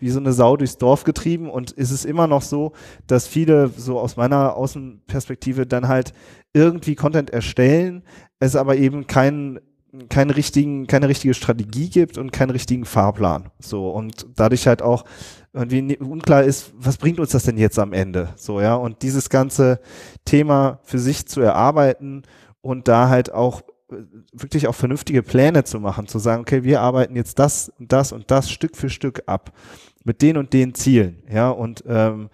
wie 0.00 0.10
so 0.10 0.18
eine 0.18 0.32
Sau 0.32 0.56
durchs 0.56 0.76
Dorf 0.76 1.04
getrieben 1.04 1.48
und 1.48 1.70
ist 1.70 1.92
es 1.92 2.04
immer 2.04 2.26
noch 2.26 2.42
so, 2.42 2.72
dass 3.06 3.28
viele 3.28 3.68
so 3.68 3.98
aus 3.98 4.16
meiner 4.16 4.56
Außenperspektive 4.56 5.66
dann 5.66 5.88
halt 5.88 6.12
irgendwie 6.52 6.94
Content 6.94 7.30
erstellen, 7.30 8.02
es 8.40 8.56
aber 8.56 8.76
eben 8.76 9.06
keinen 9.06 9.60
keine 10.08 10.36
richtigen, 10.36 10.86
keine 10.86 11.08
richtige 11.08 11.34
Strategie 11.34 11.88
gibt 11.88 12.18
und 12.18 12.32
keinen 12.32 12.50
richtigen 12.50 12.84
Fahrplan. 12.84 13.50
So 13.58 13.90
und 13.90 14.26
dadurch 14.36 14.66
halt 14.66 14.82
auch 14.82 15.04
irgendwie 15.52 15.96
unklar 15.98 16.42
ist, 16.42 16.72
was 16.76 16.96
bringt 16.96 17.20
uns 17.20 17.30
das 17.30 17.44
denn 17.44 17.58
jetzt 17.58 17.78
am 17.78 17.92
Ende? 17.92 18.30
So 18.36 18.60
ja 18.60 18.74
und 18.74 19.02
dieses 19.02 19.30
ganze 19.30 19.80
Thema 20.24 20.80
für 20.82 20.98
sich 20.98 21.26
zu 21.26 21.40
erarbeiten 21.40 22.22
und 22.60 22.88
da 22.88 23.08
halt 23.08 23.32
auch 23.32 23.62
äh, 23.90 23.96
wirklich 24.32 24.66
auch 24.68 24.74
vernünftige 24.74 25.22
Pläne 25.22 25.64
zu 25.64 25.80
machen, 25.80 26.06
zu 26.08 26.18
sagen, 26.18 26.42
okay, 26.42 26.64
wir 26.64 26.80
arbeiten 26.80 27.16
jetzt 27.16 27.38
das 27.38 27.72
und 27.78 27.92
das 27.92 28.12
und 28.12 28.30
das 28.30 28.50
Stück 28.50 28.76
für 28.76 28.90
Stück 28.90 29.22
ab 29.26 29.52
mit 30.04 30.22
den 30.22 30.36
und 30.36 30.52
den 30.52 30.74
Zielen, 30.74 31.22
ja 31.32 31.50
und 31.50 31.84
ähm, 31.86 32.28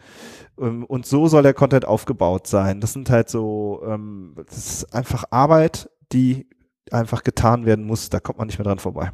Ähm, 0.61 0.85
und 0.85 1.07
so 1.07 1.27
soll 1.27 1.43
der 1.43 1.55
Content 1.55 1.87
aufgebaut 1.87 2.47
sein. 2.47 2.81
Das 2.83 2.93
sind 2.93 3.09
halt 3.09 3.31
so, 3.31 3.81
ähm, 3.87 4.35
das 4.47 4.59
ist 4.59 4.95
einfach 4.95 5.25
Arbeit, 5.31 5.89
die 6.13 6.47
einfach 6.91 7.23
getan 7.23 7.67
werden 7.67 7.85
muss. 7.85 8.11
Da 8.11 8.21
kommt 8.21 8.39
man 8.39 8.47
nicht 8.47 8.59
mehr 8.59 8.65
dran 8.65 8.79
vorbei. 8.79 9.13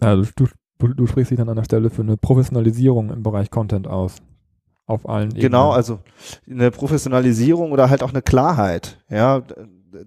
Ja, 0.00 0.16
du, 0.16 0.46
du, 0.78 0.88
du 0.94 1.06
sprichst 1.06 1.30
dich 1.30 1.38
dann 1.38 1.48
an 1.48 1.56
der 1.56 1.64
Stelle 1.64 1.90
für 1.90 2.02
eine 2.02 2.16
Professionalisierung 2.16 3.10
im 3.10 3.22
Bereich 3.22 3.50
Content 3.50 3.86
aus. 3.86 4.16
Auf 4.86 5.08
allen 5.08 5.30
Ebenen. 5.30 5.42
Genau, 5.42 5.72
also 5.72 5.98
eine 6.48 6.70
Professionalisierung 6.70 7.72
oder 7.72 7.90
halt 7.90 8.02
auch 8.02 8.10
eine 8.10 8.22
Klarheit. 8.22 9.02
Ja, 9.10 9.42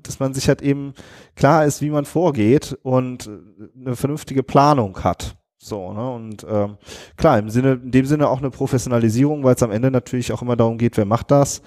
dass 0.04 0.20
man 0.20 0.34
sich 0.34 0.48
halt 0.48 0.62
eben 0.62 0.94
klar 1.36 1.66
ist, 1.66 1.82
wie 1.82 1.90
man 1.90 2.06
vorgeht 2.06 2.78
und 2.84 3.30
eine 3.76 3.96
vernünftige 3.96 4.44
Planung 4.44 5.04
hat. 5.04 5.36
So, 5.58 5.92
ne? 5.92 6.12
Und 6.14 6.46
ähm, 6.50 6.78
klar, 7.18 7.38
im 7.38 7.50
Sinne, 7.50 7.74
in 7.74 7.92
dem 7.92 8.06
Sinne 8.06 8.30
auch 8.30 8.40
eine 8.40 8.50
Professionalisierung, 8.50 9.44
weil 9.44 9.56
es 9.56 9.64
am 9.64 9.72
Ende 9.72 9.92
natürlich 9.92 10.32
auch 10.32 10.42
immer 10.42 10.56
darum 10.56 10.78
geht, 10.78 10.96
wer 10.96 11.06
macht 11.06 11.32
das 11.32 11.62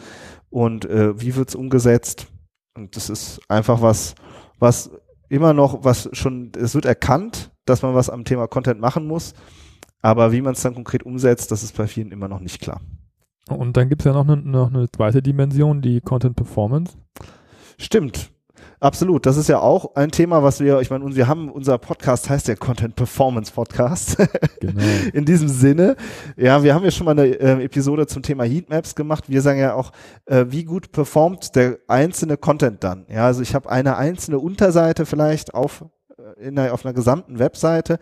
und 0.48 0.86
äh, 0.86 1.20
wie 1.20 1.36
wird's 1.36 1.54
umgesetzt. 1.54 2.26
Und 2.74 2.96
das 2.96 3.10
ist 3.10 3.40
einfach 3.48 3.82
was, 3.82 4.14
was 4.58 4.90
immer 5.32 5.54
noch, 5.54 5.82
was 5.82 6.10
schon, 6.12 6.52
es 6.56 6.74
wird 6.74 6.84
erkannt, 6.84 7.52
dass 7.64 7.80
man 7.80 7.94
was 7.94 8.10
am 8.10 8.24
Thema 8.24 8.48
Content 8.48 8.80
machen 8.80 9.06
muss, 9.06 9.32
aber 10.02 10.32
wie 10.32 10.42
man 10.42 10.52
es 10.52 10.62
dann 10.62 10.74
konkret 10.74 11.04
umsetzt, 11.04 11.50
das 11.50 11.62
ist 11.62 11.76
bei 11.76 11.86
vielen 11.86 12.12
immer 12.12 12.28
noch 12.28 12.40
nicht 12.40 12.60
klar. 12.60 12.80
Und 13.48 13.76
dann 13.76 13.88
gibt 13.88 14.02
es 14.02 14.06
ja 14.06 14.12
noch 14.12 14.28
eine, 14.28 14.36
noch 14.36 14.68
eine 14.68 14.90
zweite 14.90 15.22
Dimension, 15.22 15.80
die 15.80 16.00
Content 16.00 16.36
Performance. 16.36 16.96
Stimmt. 17.78 18.31
Absolut. 18.82 19.26
Das 19.26 19.36
ist 19.36 19.48
ja 19.48 19.60
auch 19.60 19.94
ein 19.94 20.10
Thema, 20.10 20.42
was 20.42 20.58
wir, 20.58 20.80
ich 20.80 20.90
meine, 20.90 21.14
wir 21.14 21.28
haben, 21.28 21.48
unser 21.52 21.78
Podcast 21.78 22.28
heißt 22.28 22.48
ja 22.48 22.56
Content 22.56 22.96
Performance 22.96 23.52
Podcast. 23.52 24.16
Genau. 24.60 24.82
In 25.12 25.24
diesem 25.24 25.46
Sinne. 25.46 25.94
Ja, 26.36 26.64
wir 26.64 26.74
haben 26.74 26.84
ja 26.84 26.90
schon 26.90 27.04
mal 27.04 27.12
eine 27.12 27.26
äh, 27.26 27.62
Episode 27.64 28.08
zum 28.08 28.24
Thema 28.24 28.42
Heatmaps 28.42 28.96
gemacht. 28.96 29.28
Wir 29.28 29.40
sagen 29.40 29.60
ja 29.60 29.74
auch, 29.74 29.92
äh, 30.26 30.46
wie 30.48 30.64
gut 30.64 30.90
performt 30.90 31.54
der 31.54 31.78
einzelne 31.86 32.36
Content 32.36 32.82
dann. 32.82 33.06
Ja, 33.08 33.26
also 33.26 33.40
ich 33.40 33.54
habe 33.54 33.70
eine 33.70 33.96
einzelne 33.96 34.40
Unterseite 34.40 35.06
vielleicht 35.06 35.54
auf, 35.54 35.84
äh, 36.18 36.48
in 36.48 36.58
einer, 36.58 36.74
auf 36.74 36.84
einer 36.84 36.92
gesamten 36.92 37.38
Webseite. 37.38 38.00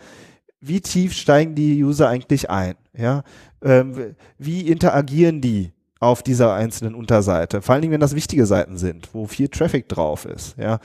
Wie 0.60 0.80
tief 0.80 1.12
steigen 1.12 1.54
die 1.54 1.84
User 1.84 2.08
eigentlich 2.08 2.48
ein? 2.48 2.76
Ja, 2.96 3.22
ähm, 3.62 4.14
wie 4.38 4.62
interagieren 4.66 5.42
die? 5.42 5.74
Auf 6.00 6.22
dieser 6.22 6.54
einzelnen 6.54 6.94
Unterseite. 6.94 7.60
Vor 7.60 7.74
allen 7.74 7.82
Dingen, 7.82 7.92
wenn 7.92 8.00
das 8.00 8.14
wichtige 8.14 8.46
Seiten 8.46 8.78
sind, 8.78 9.10
wo 9.12 9.26
viel 9.26 9.48
Traffic 9.48 9.86
drauf 9.88 10.24
ist. 10.24 10.56
Ja, 10.56 10.80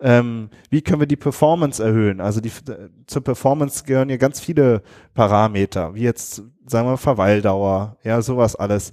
ähm, 0.00 0.48
wie 0.70 0.80
können 0.80 1.00
wir 1.00 1.08
die 1.08 1.16
Performance 1.16 1.82
erhöhen? 1.82 2.20
Also 2.20 2.40
die, 2.40 2.52
zur 3.06 3.24
Performance 3.24 3.84
gehören 3.84 4.08
ja 4.08 4.16
ganz 4.16 4.40
viele 4.40 4.82
Parameter, 5.12 5.94
wie 5.94 6.02
jetzt 6.02 6.42
sagen 6.66 6.88
wir 6.88 6.96
Verweildauer, 6.96 7.96
ja 8.04 8.22
sowas 8.22 8.54
alles. 8.54 8.92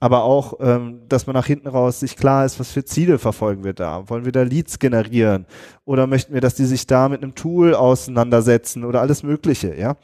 Aber 0.00 0.22
auch, 0.22 0.54
ähm, 0.60 1.02
dass 1.08 1.26
man 1.26 1.34
nach 1.34 1.46
hinten 1.46 1.68
raus 1.68 2.00
sich 2.00 2.16
klar 2.16 2.46
ist, 2.46 2.60
was 2.60 2.70
für 2.70 2.84
Ziele 2.84 3.18
verfolgen 3.18 3.64
wir 3.64 3.72
da. 3.72 4.08
Wollen 4.08 4.24
wir 4.24 4.32
da 4.32 4.42
Leads 4.42 4.78
generieren? 4.78 5.44
Oder 5.84 6.06
möchten 6.06 6.32
wir, 6.32 6.40
dass 6.40 6.54
die 6.54 6.66
sich 6.66 6.86
da 6.86 7.08
mit 7.08 7.22
einem 7.22 7.34
Tool 7.34 7.74
auseinandersetzen 7.74 8.84
oder 8.84 9.00
alles 9.00 9.24
Mögliche, 9.24 9.74
ja? 9.76 9.96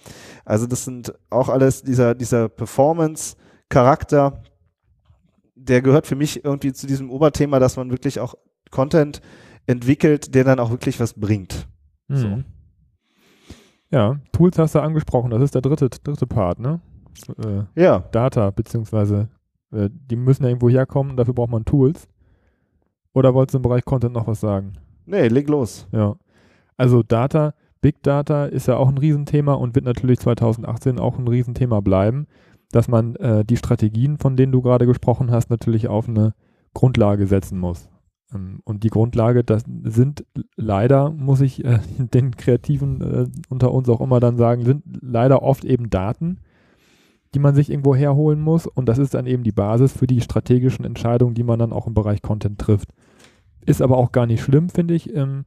Also 0.45 0.67
das 0.67 0.85
sind 0.85 1.15
auch 1.31 1.49
alles 1.49 1.83
dieser, 1.83 2.17
dieser 2.17 2.49
Performance-Charakter, 2.49 4.43
der 5.69 5.83
gehört 5.83 6.07
für 6.07 6.17
mich 6.17 6.45
irgendwie 6.45 6.73
zu 6.73 6.87
diesem 6.87 7.11
Oberthema, 7.11 7.59
dass 7.59 7.77
man 7.77 7.91
wirklich 7.91 8.21
auch 8.21 8.35
Content 8.71 9.21
entwickelt, 9.67 10.35
der 10.35 10.45
dann 10.45 10.61
auch 10.61 10.71
wirklich 10.71 11.01
was 11.01 11.15
bringt. 11.15 11.67
Mhm. 12.09 12.17
So. 12.17 12.43
Ja, 13.91 14.21
Tools 14.33 14.59
hast 14.59 14.75
du 14.75 14.81
angesprochen, 14.81 15.31
das 15.31 15.43
ist 15.43 15.55
der 15.55 15.63
dritte, 15.63 15.89
dritte 15.89 16.27
Part, 16.27 16.59
ne? 16.59 16.81
Äh, 17.39 17.81
ja. 17.81 18.01
Data, 18.11 18.51
beziehungsweise 18.51 19.29
äh, 19.73 19.89
die 19.91 20.17
müssen 20.17 20.43
ja 20.43 20.49
irgendwo 20.49 20.69
herkommen, 20.69 21.17
dafür 21.17 21.35
braucht 21.35 21.51
man 21.51 21.65
Tools. 21.65 22.09
Oder 23.13 23.33
wolltest 23.33 23.55
du 23.55 23.59
im 23.59 23.63
Bereich 23.63 23.85
Content 23.85 24.13
noch 24.13 24.27
was 24.27 24.41
sagen? 24.41 24.73
Nee, 25.07 25.29
leg 25.29 25.49
los. 25.49 25.87
Ja. 25.93 26.17
Also 26.77 27.05
Data, 27.05 27.55
Big 27.81 28.03
Data 28.03 28.47
ist 28.47 28.67
ja 28.67 28.77
auch 28.77 28.89
ein 28.89 28.99
Riesenthema 28.99 29.55
und 29.55 29.77
wird 29.77 29.85
natürlich 29.85 30.19
2018 30.19 30.99
auch 30.99 31.19
ein 31.19 31.29
Riesenthema 31.29 31.81
bleiben 31.81 32.27
dass 32.75 32.89
man 32.89 33.15
äh, 33.17 33.45
die 33.45 33.57
Strategien, 33.57 34.19
von 34.19 34.37
denen 34.37 34.53
du 34.53 34.61
gerade 34.61 34.87
gesprochen 34.87 35.31
hast, 35.31 35.49
natürlich 35.49 35.87
auf 35.89 36.09
eine 36.09 36.35
Grundlage 36.73 37.27
setzen 37.27 37.59
muss. 37.59 37.89
Ähm, 38.35 38.61
und 38.65 38.83
die 38.83 38.91
Grundlage, 38.91 39.45
das 39.45 39.63
sind 39.85 40.25
leider, 40.57 41.11
muss 41.11 41.41
ich 41.41 41.65
äh, 41.65 41.79
den 41.99 42.37
Kreativen 42.37 43.01
äh, 43.01 43.27
unter 43.49 43.73
uns 43.73 43.89
auch 43.89 44.01
immer 44.01 44.19
dann 44.19 44.37
sagen, 44.37 44.65
sind 44.65 44.83
leider 45.01 45.43
oft 45.43 45.65
eben 45.65 45.89
Daten, 45.89 46.39
die 47.35 47.39
man 47.39 47.55
sich 47.55 47.71
irgendwo 47.71 47.95
herholen 47.95 48.41
muss. 48.41 48.67
Und 48.67 48.89
das 48.89 48.99
ist 48.99 49.15
dann 49.15 49.27
eben 49.27 49.45
die 49.45 49.53
Basis 49.53 49.93
für 49.93 50.07
die 50.07 50.21
strategischen 50.21 50.85
Entscheidungen, 50.85 51.35
die 51.35 51.45
man 51.45 51.59
dann 51.59 51.73
auch 51.73 51.87
im 51.87 51.95
Bereich 51.95 52.23
Content 52.23 52.59
trifft. 52.59 52.89
Ist 53.65 53.83
aber 53.83 53.97
auch 53.97 54.11
gar 54.11 54.27
nicht 54.27 54.43
schlimm, 54.43 54.69
finde 54.69 54.95
ich. 54.95 55.15
Ähm, 55.15 55.45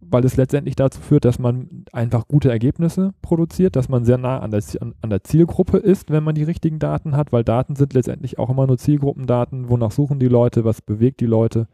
weil 0.00 0.24
es 0.24 0.36
letztendlich 0.36 0.76
dazu 0.76 1.00
führt, 1.00 1.24
dass 1.24 1.38
man 1.38 1.84
einfach 1.92 2.26
gute 2.26 2.50
Ergebnisse 2.50 3.12
produziert, 3.20 3.76
dass 3.76 3.88
man 3.88 4.04
sehr 4.04 4.18
nah 4.18 4.40
an 4.40 4.50
der, 4.50 4.62
an 4.80 5.10
der 5.10 5.22
Zielgruppe 5.24 5.76
ist, 5.76 6.10
wenn 6.10 6.24
man 6.24 6.34
die 6.34 6.42
richtigen 6.42 6.78
Daten 6.78 7.16
hat, 7.16 7.32
weil 7.32 7.44
Daten 7.44 7.76
sind 7.76 7.92
letztendlich 7.92 8.38
auch 8.38 8.48
immer 8.48 8.66
nur 8.66 8.78
Zielgruppendaten, 8.78 9.68
wonach 9.68 9.92
suchen 9.92 10.18
die 10.18 10.28
Leute, 10.28 10.64
was 10.64 10.80
bewegt 10.80 11.20
die 11.20 11.26
Leute. 11.26 11.68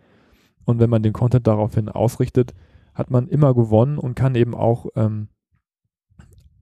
Und 0.64 0.80
wenn 0.80 0.90
man 0.90 1.02
den 1.02 1.12
Content 1.12 1.46
daraufhin 1.46 1.88
ausrichtet, 1.88 2.52
hat 2.94 3.10
man 3.10 3.28
immer 3.28 3.54
gewonnen 3.54 3.98
und 3.98 4.16
kann 4.16 4.34
eben 4.34 4.54
auch, 4.54 4.86
ähm, 4.96 5.28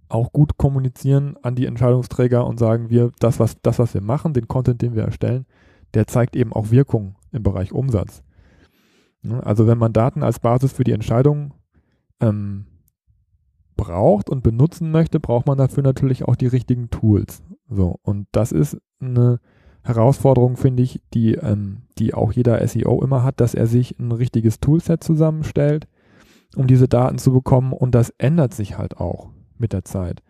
auch 0.09 0.33
gut 0.33 0.59
kommunizieren 0.59 1.37
an 1.43 1.55
die 1.55 1.65
Entscheidungsträger 1.65 2.47
und 2.47 2.59
sagen, 2.59 2.91
wir, 2.91 3.11
das 3.21 3.41
was, 3.41 3.61
das, 3.63 3.79
was 3.79 3.95
wir 3.95 4.03
machen, 4.03 4.35
den 4.35 4.49
Content, 4.49 4.83
den 4.83 4.95
wir 4.95 5.05
erstellen, 5.05 5.47
der 5.95 6.07
zeigt 6.07 6.37
eben 6.37 6.53
auch 6.53 6.71
Wirkung 6.71 7.17
im 7.33 7.43
Bereich 7.43 7.73
Umsatz. 7.73 8.23
Ne? 9.25 9.45
Also 9.45 9.67
wenn 9.67 9.79
man 9.79 9.93
Daten 9.93 10.23
als 10.23 10.39
Basis 10.39 10.73
für 10.73 10.85
die 10.85 10.93
Entscheidung 10.93 11.55
ähm, 12.21 12.67
braucht 13.77 14.31
und 14.31 14.43
benutzen 14.43 14.91
möchte, 14.91 15.19
braucht 15.21 15.47
man 15.47 15.59
dafür 15.59 15.83
natürlich 15.83 16.25
auch 16.25 16.37
die 16.37 16.47
richtigen 16.47 16.91
Tools. 16.91 17.43
So, 17.69 17.99
und 18.03 18.29
das 18.33 18.53
ist 18.53 18.79
eine 19.01 19.41
Herausforderung, 19.83 20.57
finde 20.57 20.83
ich, 20.83 21.01
die, 21.13 21.35
ähm, 21.35 21.83
die 21.99 22.15
auch 22.15 22.33
jeder 22.33 22.67
SEO 22.67 23.03
immer 23.03 23.23
hat, 23.23 23.41
dass 23.41 23.55
er 23.55 23.67
sich 23.67 23.99
ein 23.99 24.13
richtiges 24.13 24.61
Toolset 24.61 25.03
zusammenstellt, 25.03 25.89
um 26.57 26.67
diese 26.67 26.89
Daten 26.89 27.19
zu 27.19 27.33
bekommen. 27.33 27.73
Und 27.73 27.95
das 27.95 28.11
ändert 28.19 28.55
sich 28.55 28.79
halt 28.79 28.99
auch 28.99 29.31
mit 29.59 29.73
der 29.73 29.85
Zeit. 29.85 30.23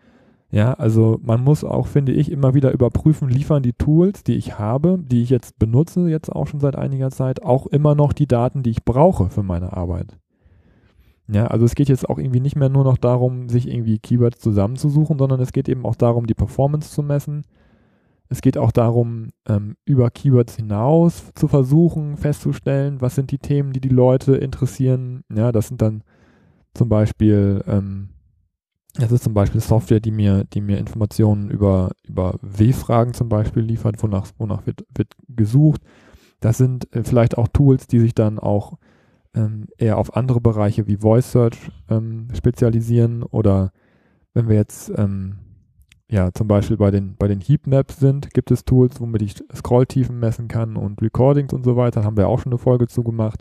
Ja, 0.54 0.74
also 0.74 1.18
man 1.20 1.42
muss 1.42 1.64
auch, 1.64 1.88
finde 1.88 2.12
ich, 2.12 2.30
immer 2.30 2.54
wieder 2.54 2.70
überprüfen, 2.70 3.28
liefern 3.28 3.64
die 3.64 3.72
Tools, 3.72 4.22
die 4.22 4.34
ich 4.34 4.56
habe, 4.56 5.00
die 5.04 5.20
ich 5.20 5.30
jetzt 5.30 5.58
benutze, 5.58 6.08
jetzt 6.08 6.30
auch 6.30 6.46
schon 6.46 6.60
seit 6.60 6.76
einiger 6.76 7.10
Zeit, 7.10 7.42
auch 7.42 7.66
immer 7.66 7.96
noch 7.96 8.12
die 8.12 8.28
Daten, 8.28 8.62
die 8.62 8.70
ich 8.70 8.84
brauche 8.84 9.30
für 9.30 9.42
meine 9.42 9.76
Arbeit. 9.76 10.16
Ja, 11.26 11.48
also 11.48 11.64
es 11.64 11.74
geht 11.74 11.88
jetzt 11.88 12.08
auch 12.08 12.20
irgendwie 12.20 12.38
nicht 12.38 12.54
mehr 12.54 12.68
nur 12.68 12.84
noch 12.84 12.98
darum, 12.98 13.48
sich 13.48 13.66
irgendwie 13.66 13.98
Keywords 13.98 14.38
zusammenzusuchen, 14.38 15.18
sondern 15.18 15.40
es 15.40 15.50
geht 15.50 15.68
eben 15.68 15.84
auch 15.84 15.96
darum, 15.96 16.28
die 16.28 16.34
Performance 16.34 16.92
zu 16.92 17.02
messen. 17.02 17.42
Es 18.28 18.40
geht 18.40 18.56
auch 18.56 18.70
darum, 18.70 19.30
ähm, 19.48 19.74
über 19.84 20.08
Keywords 20.12 20.54
hinaus 20.54 21.32
zu 21.34 21.48
versuchen, 21.48 22.16
festzustellen, 22.16 23.00
was 23.00 23.16
sind 23.16 23.32
die 23.32 23.38
Themen, 23.38 23.72
die 23.72 23.80
die 23.80 23.88
Leute 23.88 24.36
interessieren. 24.36 25.24
Ja, 25.34 25.50
das 25.50 25.66
sind 25.66 25.82
dann 25.82 26.04
zum 26.74 26.88
Beispiel 26.88 27.64
ähm, 27.66 28.10
das 28.94 29.10
ist 29.10 29.24
zum 29.24 29.34
Beispiel 29.34 29.60
Software, 29.60 30.00
die 30.00 30.12
mir, 30.12 30.44
die 30.44 30.60
mir 30.60 30.78
Informationen 30.78 31.50
über, 31.50 31.90
über 32.06 32.38
W-Fragen 32.42 33.12
zum 33.12 33.28
Beispiel 33.28 33.62
liefert, 33.62 34.00
wonach, 34.02 34.28
wonach 34.38 34.66
wird, 34.66 34.84
wird 34.94 35.14
gesucht. 35.28 35.80
Das 36.40 36.58
sind 36.58 36.94
äh, 36.94 37.02
vielleicht 37.02 37.36
auch 37.36 37.48
Tools, 37.48 37.88
die 37.88 37.98
sich 37.98 38.14
dann 38.14 38.38
auch 38.38 38.78
ähm, 39.34 39.66
eher 39.78 39.98
auf 39.98 40.16
andere 40.16 40.40
Bereiche 40.40 40.86
wie 40.86 40.98
Voice 40.98 41.32
Search 41.32 41.58
ähm, 41.90 42.28
spezialisieren 42.34 43.24
oder 43.24 43.72
wenn 44.32 44.48
wir 44.48 44.56
jetzt 44.56 44.92
ähm, 44.96 45.38
ja 46.08 46.32
zum 46.32 46.46
Beispiel 46.46 46.76
bei 46.76 46.92
den, 46.92 47.16
bei 47.16 47.26
den 47.26 47.40
Heatmaps 47.40 47.98
sind, 47.98 48.32
gibt 48.32 48.52
es 48.52 48.64
Tools, 48.64 49.00
womit 49.00 49.22
ich 49.22 49.42
Scrolltiefen 49.54 50.20
messen 50.20 50.46
kann 50.46 50.76
und 50.76 51.02
Recordings 51.02 51.52
und 51.52 51.64
so 51.64 51.76
weiter, 51.76 52.04
haben 52.04 52.16
wir 52.16 52.28
auch 52.28 52.38
schon 52.38 52.52
eine 52.52 52.58
Folge 52.58 52.86
zu 52.86 53.02
gemacht. 53.02 53.40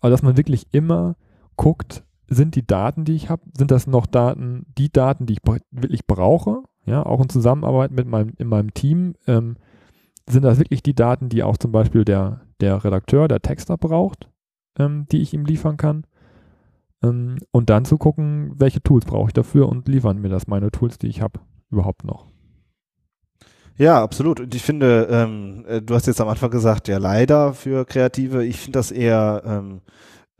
Aber 0.00 0.10
dass 0.10 0.22
man 0.22 0.36
wirklich 0.36 0.66
immer 0.72 1.14
guckt, 1.56 2.02
sind 2.30 2.54
die 2.54 2.66
Daten, 2.66 3.04
die 3.04 3.14
ich 3.14 3.28
habe, 3.28 3.42
sind 3.56 3.70
das 3.70 3.86
noch 3.86 4.06
Daten, 4.06 4.64
die 4.78 4.90
Daten, 4.90 5.26
die 5.26 5.34
ich 5.34 5.40
wirklich 5.70 6.06
brauche, 6.06 6.62
ja, 6.86 7.04
auch 7.04 7.20
in 7.20 7.28
Zusammenarbeit 7.28 7.90
mit 7.90 8.06
meinem, 8.06 8.32
in 8.38 8.46
meinem 8.46 8.72
Team, 8.72 9.14
ähm, 9.26 9.56
sind 10.28 10.44
das 10.44 10.58
wirklich 10.58 10.82
die 10.82 10.94
Daten, 10.94 11.28
die 11.28 11.42
auch 11.42 11.56
zum 11.56 11.72
Beispiel 11.72 12.04
der, 12.04 12.42
der 12.60 12.84
Redakteur, 12.84 13.26
der 13.26 13.42
Texter 13.42 13.76
braucht, 13.76 14.28
ähm, 14.78 15.06
die 15.10 15.20
ich 15.20 15.34
ihm 15.34 15.44
liefern 15.44 15.76
kann. 15.76 16.04
Ähm, 17.02 17.38
und 17.50 17.68
dann 17.68 17.84
zu 17.84 17.98
gucken, 17.98 18.52
welche 18.56 18.82
Tools 18.82 19.06
brauche 19.06 19.28
ich 19.28 19.34
dafür 19.34 19.68
und 19.68 19.88
liefern 19.88 20.20
mir 20.20 20.28
das 20.28 20.46
meine 20.46 20.70
Tools, 20.70 20.98
die 20.98 21.08
ich 21.08 21.22
habe, 21.22 21.40
überhaupt 21.70 22.04
noch. 22.04 22.26
Ja, 23.76 24.02
absolut. 24.02 24.40
Und 24.40 24.54
ich 24.54 24.62
finde, 24.62 25.08
ähm, 25.10 25.64
äh, 25.66 25.82
du 25.82 25.94
hast 25.94 26.06
jetzt 26.06 26.20
am 26.20 26.28
Anfang 26.28 26.50
gesagt, 26.50 26.86
ja, 26.86 26.98
leider 26.98 27.54
für 27.54 27.86
Kreative, 27.86 28.44
ich 28.44 28.58
finde 28.60 28.78
das 28.78 28.92
eher 28.92 29.42
ähm, 29.44 29.80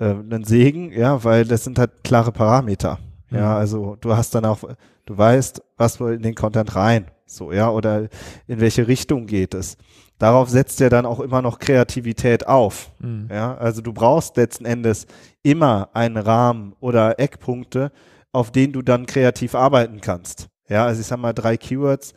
äh, 0.00 0.14
ein 0.14 0.44
Segen, 0.44 0.90
ja, 0.92 1.22
weil 1.22 1.44
das 1.44 1.62
sind 1.62 1.78
halt 1.78 2.02
klare 2.02 2.32
Parameter. 2.32 2.98
Mhm. 3.30 3.38
Ja, 3.38 3.56
also 3.56 3.96
du 4.00 4.16
hast 4.16 4.34
dann 4.34 4.44
auch, 4.44 4.58
du 5.06 5.16
weißt, 5.16 5.62
was 5.76 6.00
wohl 6.00 6.14
in 6.14 6.22
den 6.22 6.34
Content 6.34 6.74
rein, 6.74 7.06
so, 7.26 7.52
ja, 7.52 7.70
oder 7.70 8.08
in 8.48 8.60
welche 8.60 8.88
Richtung 8.88 9.26
geht 9.26 9.54
es. 9.54 9.76
darauf 10.18 10.50
setzt 10.50 10.80
ja 10.80 10.88
dann 10.88 11.06
auch 11.06 11.20
immer 11.20 11.42
noch 11.42 11.58
Kreativität 11.58 12.46
auf. 12.46 12.90
Mhm. 12.98 13.28
Ja, 13.30 13.56
also 13.56 13.80
du 13.82 13.92
brauchst 13.92 14.36
letzten 14.36 14.64
Endes 14.66 15.06
immer 15.42 15.88
einen 15.94 16.16
Rahmen 16.16 16.74
oder 16.80 17.18
Eckpunkte, 17.18 17.90
auf 18.32 18.50
denen 18.52 18.72
du 18.72 18.82
dann 18.82 19.06
kreativ 19.06 19.54
arbeiten 19.54 20.00
kannst. 20.00 20.48
Ja, 20.68 20.84
also 20.86 21.00
ich 21.00 21.06
sag 21.06 21.18
mal 21.18 21.32
drei 21.32 21.56
Keywords. 21.56 22.12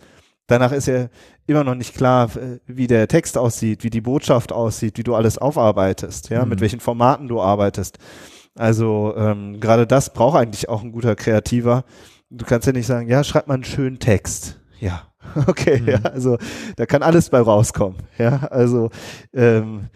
Danach 0.48 0.72
ist 0.74 0.88
ja 0.88 1.08
immer 1.48 1.64
noch 1.64 1.76
nicht 1.76 1.96
klar, 1.96 2.30
wie 2.68 2.88
der 2.88 3.08
Text 3.08 3.38
aussieht, 3.38 3.84
wie 3.84 3.90
die 3.90 4.02
Botschaft 4.02 4.52
aussieht, 4.52 4.98
wie 4.98 5.04
du 5.04 5.16
alles 5.16 5.38
aufarbeitest, 5.38 6.30
ja, 6.30 6.44
Mhm. 6.44 6.50
mit 6.50 6.62
welchen 6.62 6.80
Formaten 6.80 7.28
du 7.28 7.42
arbeitest. 7.42 7.98
Also 8.56 9.14
ähm, 9.18 9.60
gerade 9.60 9.88
das 9.88 10.14
braucht 10.14 10.38
eigentlich 10.38 10.70
auch 10.70 10.84
ein 10.84 10.92
guter 10.92 11.16
Kreativer. 11.16 11.86
Du 12.30 12.46
kannst 12.46 12.68
ja 12.68 12.74
nicht 12.74 12.86
sagen, 12.88 13.08
ja, 13.10 13.24
schreib 13.24 13.48
mal 13.48 13.56
einen 13.56 13.64
schönen 13.64 14.00
Text. 14.00 14.60
Ja, 14.80 15.04
okay, 15.48 15.80
Mhm. 15.82 15.88
ja, 15.90 16.00
also 16.04 16.38
da 16.76 16.86
kann 16.86 17.04
alles 17.04 17.30
bei 17.30 17.40
rauskommen. 17.40 17.98
Ja, 18.18 18.44
also 18.52 18.90
ähm, 19.34 19.88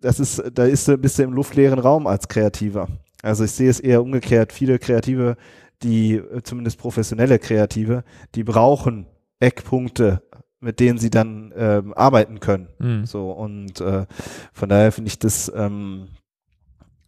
das 0.00 0.20
ist, 0.20 0.42
da 0.52 0.64
ist 0.64 0.88
du, 0.88 0.98
bist 0.98 1.18
du 1.18 1.22
im 1.22 1.32
luftleeren 1.32 1.78
Raum 1.78 2.06
als 2.06 2.28
Kreativer. 2.28 2.88
Also 3.22 3.44
ich 3.44 3.52
sehe 3.52 3.70
es 3.70 3.80
eher 3.80 4.02
umgekehrt. 4.02 4.52
Viele 4.52 4.78
Kreative, 4.78 5.36
die 5.82 6.14
äh, 6.16 6.42
zumindest 6.42 6.78
professionelle 6.78 7.38
Kreative, 7.38 8.04
die 8.34 8.44
brauchen 8.44 9.06
Eckpunkte, 9.42 10.22
mit 10.60 10.78
denen 10.80 10.98
sie 10.98 11.10
dann 11.10 11.52
ähm, 11.56 11.92
arbeiten 11.94 12.38
können. 12.40 12.68
Mhm. 12.78 13.04
So 13.06 13.30
und 13.32 13.80
äh, 13.80 14.06
von 14.52 14.68
daher 14.68 14.92
finde 14.92 15.08
ich 15.08 15.18
das 15.18 15.50
ähm, 15.54 16.08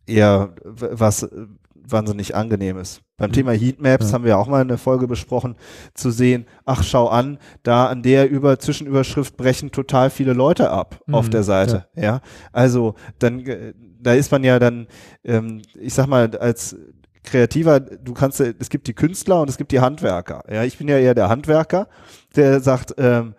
eher 0.06 0.54
was 0.64 1.22
äh, 1.22 1.46
wahnsinnig 1.86 2.34
angenehmes. 2.34 3.00
Beim 3.16 3.30
Mhm. 3.30 3.34
Thema 3.34 3.52
Heatmaps 3.52 4.08
Ja. 4.08 4.14
haben 4.14 4.24
wir 4.24 4.38
auch 4.38 4.48
mal 4.48 4.62
eine 4.62 4.78
Folge 4.78 5.06
besprochen, 5.06 5.54
zu 5.94 6.10
sehen, 6.10 6.46
ach 6.64 6.82
schau 6.82 7.06
an, 7.08 7.38
da 7.62 7.86
an 7.86 8.02
der 8.02 8.28
über 8.28 8.58
Zwischenüberschrift 8.58 9.36
brechen 9.36 9.70
total 9.70 10.10
viele 10.10 10.32
Leute 10.32 10.70
ab 10.70 11.00
auf 11.12 11.26
Mhm, 11.26 11.30
der 11.30 11.42
Seite. 11.44 11.86
Ja. 11.94 12.20
Also 12.52 12.94
dann 13.18 13.40
äh, 13.46 13.74
da 14.00 14.12
ist 14.14 14.32
man 14.32 14.44
ja 14.44 14.58
dann, 14.58 14.86
ähm, 15.24 15.62
ich 15.80 15.94
sag 15.94 16.06
mal, 16.08 16.36
als 16.36 16.76
Kreativer, 17.24 17.80
du 17.80 18.14
kannst, 18.14 18.38
ja- 18.38 18.52
es 18.58 18.68
gibt 18.68 18.86
die 18.86 18.92
Künstler 18.94 19.40
und 19.40 19.48
es 19.50 19.56
gibt 19.56 19.72
die 19.72 19.80
Handwerker. 19.80 20.44
Ja, 20.50 20.62
ich 20.62 20.78
bin 20.78 20.86
ja 20.88 20.98
eher 20.98 21.14
der 21.14 21.28
Handwerker, 21.28 21.88
der 22.36 22.60
sagt, 22.60 22.94
ähm, 22.98 23.34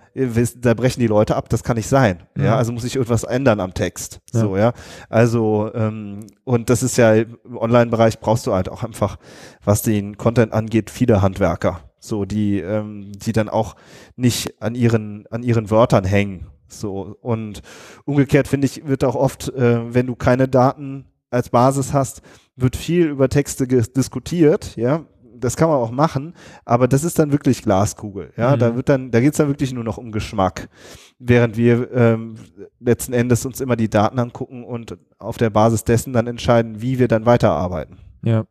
da 0.58 0.74
brechen 0.74 1.00
die 1.00 1.08
Leute 1.08 1.36
ab, 1.36 1.50
das 1.50 1.64
kann 1.64 1.78
nicht 1.78 1.88
sein. 1.88 2.24
Ja, 2.38 2.44
Mhm. 2.54 2.58
also 2.58 2.72
muss 2.72 2.84
ich 2.84 2.96
irgendwas 2.96 3.24
ändern 3.24 3.60
am 3.60 3.74
Text. 3.74 4.20
Ja. 4.34 4.40
So, 4.40 4.58
ja. 4.58 4.74
Also, 5.10 5.72
ähm, 5.74 6.22
und 6.44 6.70
das 6.70 6.84
ist 6.84 6.98
ja 6.98 7.14
im 7.14 7.38
Online-Bereich 7.58 8.20
brauchst 8.20 8.48
du 8.48 8.54
halt 8.54 8.70
auch 8.70 8.84
einfach, 8.84 9.18
was 9.64 9.82
den 9.82 10.18
Content 10.18 10.52
angeht, 10.54 10.90
viele 10.90 11.22
Handwerker. 11.22 11.82
So, 12.00 12.26
die, 12.26 12.60
ähm, 12.60 13.12
die 13.16 13.32
dann 13.34 13.50
auch 13.50 13.76
nicht 14.16 14.62
an 14.62 14.76
ihren, 14.76 15.26
an 15.32 15.44
ihren 15.44 15.70
Wörtern 15.72 16.04
hängen. 16.06 16.48
So, 16.68 17.16
und 17.22 17.62
umgekehrt 18.06 18.48
finde 18.48 18.66
ich, 18.66 18.88
wird 18.88 19.04
auch 19.04 19.16
oft, 19.16 19.50
äh, 19.50 19.94
wenn 19.94 20.08
du 20.08 20.16
keine 20.16 20.48
Daten 20.48 21.06
als 21.36 21.50
Basis 21.50 21.94
hast, 21.94 22.22
wird 22.56 22.76
viel 22.76 23.08
über 23.08 23.30
Texte 23.30 23.68
diskutiert, 23.68 24.76
ja. 24.76 25.06
Das 25.38 25.58
kann 25.58 25.68
man 25.68 25.78
auch 25.80 25.92
machen, 25.92 26.34
aber 26.64 26.88
das 26.88 27.04
ist 27.04 27.20
dann 27.20 27.34
wirklich 27.34 27.62
Glaskugel, 27.62 28.32
ja. 28.38 28.56
Mhm. 28.56 28.60
Da 28.60 28.76
wird 28.76 28.90
dann, 28.90 29.12
da 29.12 29.20
geht's 29.20 29.38
dann 29.38 29.50
wirklich 29.50 29.74
nur 29.74 29.84
noch 29.84 29.98
um 29.98 30.12
Geschmack. 30.12 30.70
Während 31.20 31.58
wir 31.58 31.92
ähm, 31.94 32.36
letzten 32.80 33.14
Endes 33.14 33.46
uns 33.46 33.62
immer 33.62 33.76
die 33.76 33.90
Daten 33.90 34.18
angucken 34.18 34.64
und 34.64 34.98
auf 35.20 35.38
der 35.38 35.50
Basis 35.50 35.84
dessen 35.84 36.14
dann 36.14 36.28
entscheiden, 36.28 36.82
wie 36.82 37.00
wir 37.00 37.08
dann 37.08 37.26
weiterarbeiten. 37.26 37.98
Ja. 38.24 38.46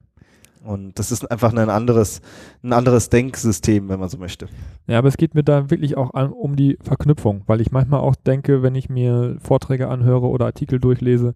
Und 0.64 0.98
das 0.98 1.12
ist 1.12 1.30
einfach 1.30 1.52
ein 1.52 1.68
anderes, 1.68 2.22
ein 2.62 2.72
anderes 2.72 3.10
Denksystem, 3.10 3.88
wenn 3.90 4.00
man 4.00 4.08
so 4.08 4.16
möchte. 4.16 4.48
Ja, 4.86 4.98
aber 4.98 5.08
es 5.08 5.18
geht 5.18 5.34
mir 5.34 5.42
da 5.42 5.70
wirklich 5.70 5.96
auch 5.98 6.14
an, 6.14 6.32
um 6.32 6.56
die 6.56 6.78
Verknüpfung, 6.82 7.42
weil 7.46 7.60
ich 7.60 7.70
manchmal 7.70 8.00
auch 8.00 8.14
denke, 8.14 8.62
wenn 8.62 8.74
ich 8.74 8.88
mir 8.88 9.36
Vorträge 9.42 9.88
anhöre 9.88 10.26
oder 10.26 10.46
Artikel 10.46 10.80
durchlese, 10.80 11.34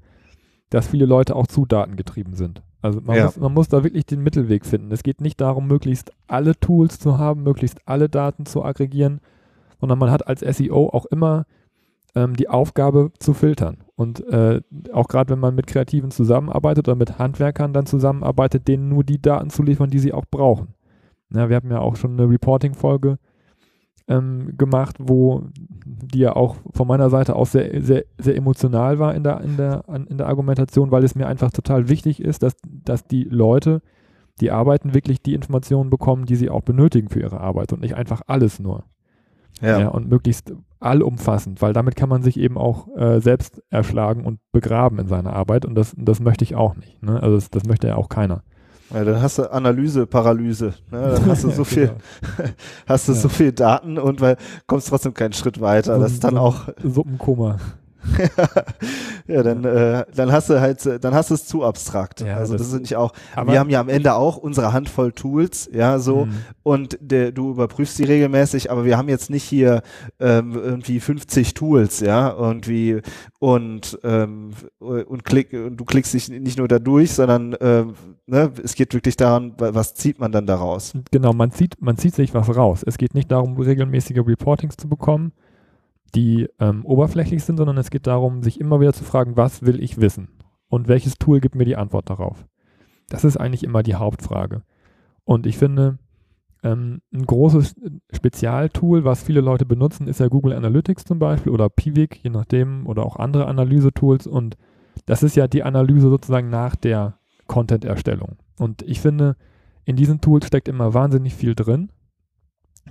dass 0.71 0.87
viele 0.89 1.07
Leute 1.07 1.35
auch 1.37 1.47
zu 1.47 1.67
datengetrieben 1.67 2.35
sind. 2.35 2.63
Also 2.83 3.01
man, 3.01 3.17
Ja. 3.17 3.25
muss, 3.27 3.37
man 3.39 3.55
muss 3.55 3.69
da 3.69 3.83
wirklich 3.85 4.07
den 4.07 4.23
Mittelweg 4.23 4.65
finden. 4.65 4.93
Es 4.93 5.03
geht 5.03 5.21
nicht 5.21 5.41
darum, 5.41 5.67
möglichst 5.67 6.13
alle 6.27 6.59
Tools 6.59 6.99
zu 6.99 7.19
haben, 7.19 7.43
möglichst 7.43 7.81
alle 7.87 8.09
Daten 8.09 8.47
zu 8.47 8.65
aggregieren, 8.65 9.21
sondern 9.81 9.99
man 9.99 10.11
hat 10.11 10.27
als 10.27 10.41
SEO 10.41 10.89
auch 10.91 11.07
immer 11.07 11.47
ähm, 12.15 12.35
die 12.37 12.49
Aufgabe 12.49 13.11
zu 13.19 13.35
filtern. 13.35 13.79
Und 13.97 14.27
äh, 14.29 14.61
auch 14.93 15.09
gerade 15.09 15.31
wenn 15.31 15.41
man 15.41 15.55
mit 15.55 15.67
Kreativen 15.67 16.11
zusammenarbeitet 16.11 16.89
oder 16.89 16.97
mit 16.97 17.19
Handwerkern 17.19 17.73
dann 17.73 17.87
zusammenarbeitet, 17.87 18.69
denen 18.69 18.89
nur 18.89 19.03
die 19.05 19.21
Daten 19.21 19.51
zu 19.51 19.63
liefern, 19.63 19.91
die 19.91 19.99
sie 19.99 20.13
auch 20.13 20.25
brauchen. 20.31 20.69
Ja, 21.31 21.49
wir 21.49 21.57
haben 21.57 21.71
ja 21.71 21.81
auch 21.81 21.97
schon 21.97 22.13
eine 22.13 22.29
Reporting-Folge 22.31 23.19
ähm, 24.09 24.55
gemacht, 24.57 24.97
wo 24.99 25.45
die 25.55 26.21
ja 26.21 26.35
auch 26.35 26.57
von 26.73 26.89
meiner 26.89 27.11
Seite 27.11 27.37
aus 27.37 27.53
sehr, 27.53 27.83
sehr, 27.83 28.05
sehr 28.17 28.37
emotional 28.37 28.99
war 28.99 29.15
in 29.15 29.23
der, 29.23 29.41
in, 29.43 29.57
der, 29.57 29.85
in 30.09 30.19
der 30.19 30.27
Argumentation, 30.27 30.91
weil 30.91 31.05
es 31.05 31.15
mir 31.15 31.27
einfach 31.27 31.51
total 31.51 31.89
wichtig 31.89 32.21
ist, 32.21 32.43
dass, 32.43 32.57
dass 32.67 33.05
die 33.05 33.25
Leute, 33.25 33.83
die 34.41 34.51
arbeiten, 34.51 34.95
wirklich 34.95 35.23
die 35.23 35.35
Informationen 35.35 35.91
bekommen, 35.91 36.25
die 36.25 36.37
sie 36.37 36.49
auch 36.49 36.63
benötigen 36.63 37.09
für 37.09 37.21
ihre 37.21 37.41
Arbeit 37.41 37.73
und 37.73 37.81
nicht 37.81 37.95
einfach 37.95 38.23
alles 38.27 38.59
nur. 38.59 38.85
Ja. 39.61 39.89
und 39.89 40.09
möglichst 40.09 40.53
allumfassend, 40.79 41.61
weil 41.61 41.73
damit 41.73 41.97
kann 41.97 42.09
man 42.09 42.23
sich 42.23 42.39
eben 42.39 42.57
auch 42.57 42.87
äh, 42.97 43.21
selbst 43.21 43.61
erschlagen 43.71 44.25
und 44.25 44.39
begraben 44.53 45.01
in 45.01 45.09
seiner 45.09 45.33
Arbeit 45.33 45.65
und 45.65 45.75
das, 45.75 45.97
das 45.99 46.21
möchte 46.21 46.45
ich 46.45 46.55
auch 46.55 46.77
nicht. 46.77 47.03
Ne? 47.03 47.21
Also 47.21 47.35
das, 47.35 47.51
das 47.51 47.65
möchte 47.65 47.89
ja 47.89 47.97
auch 47.97 48.09
keiner. 48.09 48.45
Ja, 48.91 49.05
dann 49.05 49.21
hast 49.21 49.39
du 49.39 49.53
Analyse, 49.53 50.07
Paralyse. 50.07 50.73
Ne? 50.91 51.13
Dann 51.15 51.27
hast 51.27 51.45
du 51.45 51.51
so 51.57 51.65
viel, 51.65 51.89
Genau. 51.89 52.49
hast 52.87 53.09
du 53.09 53.13
Ja. 53.13 53.19
so 53.19 53.29
viel 53.29 53.53
Daten 53.53 53.99
und 53.99 54.21
weil 54.21 54.37
kommst 54.67 54.89
trotzdem 54.89 55.13
keinen 55.15 55.33
Schritt 55.35 55.61
weiter. 55.61 55.99
Das 55.99 56.13
ist 56.13 56.25
dann 56.25 56.39
auch, 56.39 56.69
Suppenkoma. 56.83 57.57
ja, 59.27 59.43
dann, 59.43 59.65
äh, 59.65 60.05
dann 60.15 60.33
hast 60.33 60.51
du 60.51 60.61
halt, 60.61 60.85
äh, 60.87 60.99
dann 61.01 61.15
hast 61.15 61.31
du 61.31 61.35
es 61.35 61.47
zu 61.47 61.65
abstrakt. 61.65 62.21
Ja, 62.21 62.37
also 62.37 62.57
das- 62.57 62.71
sind 62.71 62.83
nicht 62.83 62.97
auch, 62.97 63.13
wir 63.45 63.59
haben 63.59 63.71
ja 63.71 63.81
am 63.81 63.89
Ende 63.89 64.15
auch 64.15 64.37
unsere 64.37 64.73
Handvoll 64.73 65.13
Tools, 65.13 65.69
ja, 65.73 65.99
so, 65.99 66.27
Mhm. 66.27 66.33
und 66.63 66.99
der, 67.01 67.33
du 67.33 67.51
überprüfst 67.51 67.97
sie 67.97 68.05
regelmäßig, 68.05 68.71
aber 68.71 68.85
wir 68.85 68.97
haben 68.99 69.09
jetzt 69.09 69.31
nicht 69.31 69.45
hier 69.45 69.83
ähm, 70.21 70.53
irgendwie 70.55 71.01
50 71.01 71.55
Tools, 71.55 72.01
ja, 72.01 72.33
irgendwie 72.37 73.01
und 73.39 73.99
ähm, 74.05 74.51
und 74.79 75.25
klick 75.25 75.53
und 75.53 75.77
du 75.77 75.85
klickst 75.85 76.15
dich 76.15 76.29
nicht 76.29 76.59
nur 76.59 76.69
da 76.69 76.79
durch, 76.79 77.13
sondern 77.13 77.57
ähm, 77.61 77.95
ne, 78.27 78.51
es 78.63 78.75
geht 78.75 78.95
wirklich 78.95 79.17
daran, 79.17 79.55
wa- 79.59 79.71
was 79.75 79.95
zieht 79.95 80.19
man 80.19 80.33
dann 80.33 80.47
daraus? 80.47 80.93
Genau, 81.11 81.33
man 81.33 81.51
zieht, 81.53 81.77
man 81.81 81.97
zieht 81.97 82.15
sich 82.15 82.35
was 82.35 82.55
raus. 82.55 82.83
Es 82.87 82.99
geht 82.99 83.15
nicht 83.15 83.31
darum, 83.31 83.57
regelmäßige 83.59 84.19
Reportings 84.27 84.77
zu 84.77 84.89
bekommen, 84.89 85.33
die 86.15 86.49
ähm, 86.59 86.85
oberflächlich 86.85 87.45
sind, 87.45 87.57
sondern 87.59 87.79
es 87.79 87.91
geht 87.91 88.07
darum, 88.07 88.43
sich 88.43 88.61
immer 88.61 88.81
wieder 88.81 88.93
zu 88.93 89.05
fragen, 89.05 89.37
was 89.37 89.63
will 89.63 89.83
ich 89.83 90.01
wissen 90.01 90.29
und 90.69 90.89
welches 90.89 91.19
Tool 91.19 91.41
gibt 91.41 91.55
mir 91.55 91.65
die 91.65 91.77
Antwort 91.77 92.09
darauf. 92.11 92.47
Das 93.09 93.25
ist 93.25 93.37
eigentlich 93.37 93.65
immer 93.65 93.83
die 93.83 93.95
Hauptfrage. 93.95 94.63
Und 95.25 95.47
ich 95.47 95.59
finde, 95.59 95.99
ähm, 96.63 97.01
ein 97.13 97.25
großes 97.25 97.77
Spezialtool, 98.13 99.05
was 99.05 99.23
viele 99.23 99.41
Leute 99.41 99.67
benutzen, 99.67 100.09
ist 100.09 100.21
ja 100.21 100.29
Google 100.29 100.55
Analytics 100.55 101.05
zum 101.05 101.19
Beispiel 101.19 101.53
oder 101.53 101.69
Piwik, 101.69 102.23
je 102.23 102.31
nachdem, 102.31 102.87
oder 102.87 103.05
auch 103.05 103.17
andere 103.17 103.47
Analysetools. 103.47 104.27
Und 104.27 104.57
das 105.07 105.23
ist 105.23 105.37
ja 105.37 105.47
die 105.47 105.63
Analyse 105.63 106.09
sozusagen 106.09 106.51
nach 106.51 106.77
der 106.77 107.19
Content-Erstellung. 107.47 108.37
Und 108.59 108.83
ich 108.83 109.01
finde, 109.01 109.37
in 109.85 109.97
diesen 109.97 110.21
Tools 110.21 110.47
steckt 110.47 110.69
immer 110.69 110.95
wahnsinnig 110.95 111.35
viel 111.35 111.55
drin, 111.55 111.91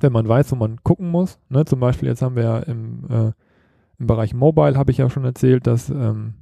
wenn 0.01 0.13
man 0.13 0.27
weiß, 0.27 0.51
wo 0.51 0.55
man 0.55 0.77
gucken 0.83 1.09
muss. 1.09 1.39
Ne? 1.49 1.65
Zum 1.65 1.79
Beispiel 1.79 2.09
jetzt 2.09 2.21
haben 2.21 2.35
wir 2.35 2.43
ja 2.43 2.59
im, 2.59 3.03
äh, 3.09 3.31
im 3.99 4.07
Bereich 4.07 4.33
Mobile, 4.33 4.77
habe 4.77 4.91
ich 4.91 4.97
ja 4.97 5.09
schon 5.09 5.25
erzählt, 5.25 5.67
dass, 5.67 5.89
ähm, 5.89 6.35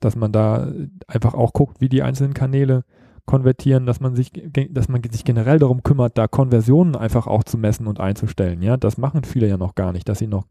dass 0.00 0.16
man 0.16 0.32
da 0.32 0.68
einfach 1.06 1.34
auch 1.34 1.52
guckt, 1.52 1.80
wie 1.80 1.88
die 1.88 2.02
einzelnen 2.02 2.34
Kanäle 2.34 2.84
konvertieren, 3.24 3.86
dass 3.86 4.00
man 4.00 4.16
sich, 4.16 4.32
dass 4.70 4.88
man 4.88 5.02
sich 5.10 5.24
generell 5.24 5.58
darum 5.58 5.82
kümmert, 5.82 6.18
da 6.18 6.26
Konversionen 6.26 6.96
einfach 6.96 7.26
auch 7.26 7.44
zu 7.44 7.56
messen 7.56 7.86
und 7.86 8.00
einzustellen. 8.00 8.62
Ja, 8.62 8.76
das 8.76 8.98
machen 8.98 9.24
viele 9.24 9.46
ja 9.46 9.56
noch 9.56 9.74
gar 9.74 9.92
nicht, 9.92 10.08
dass 10.08 10.18
sie 10.18 10.26
noch, 10.26 10.46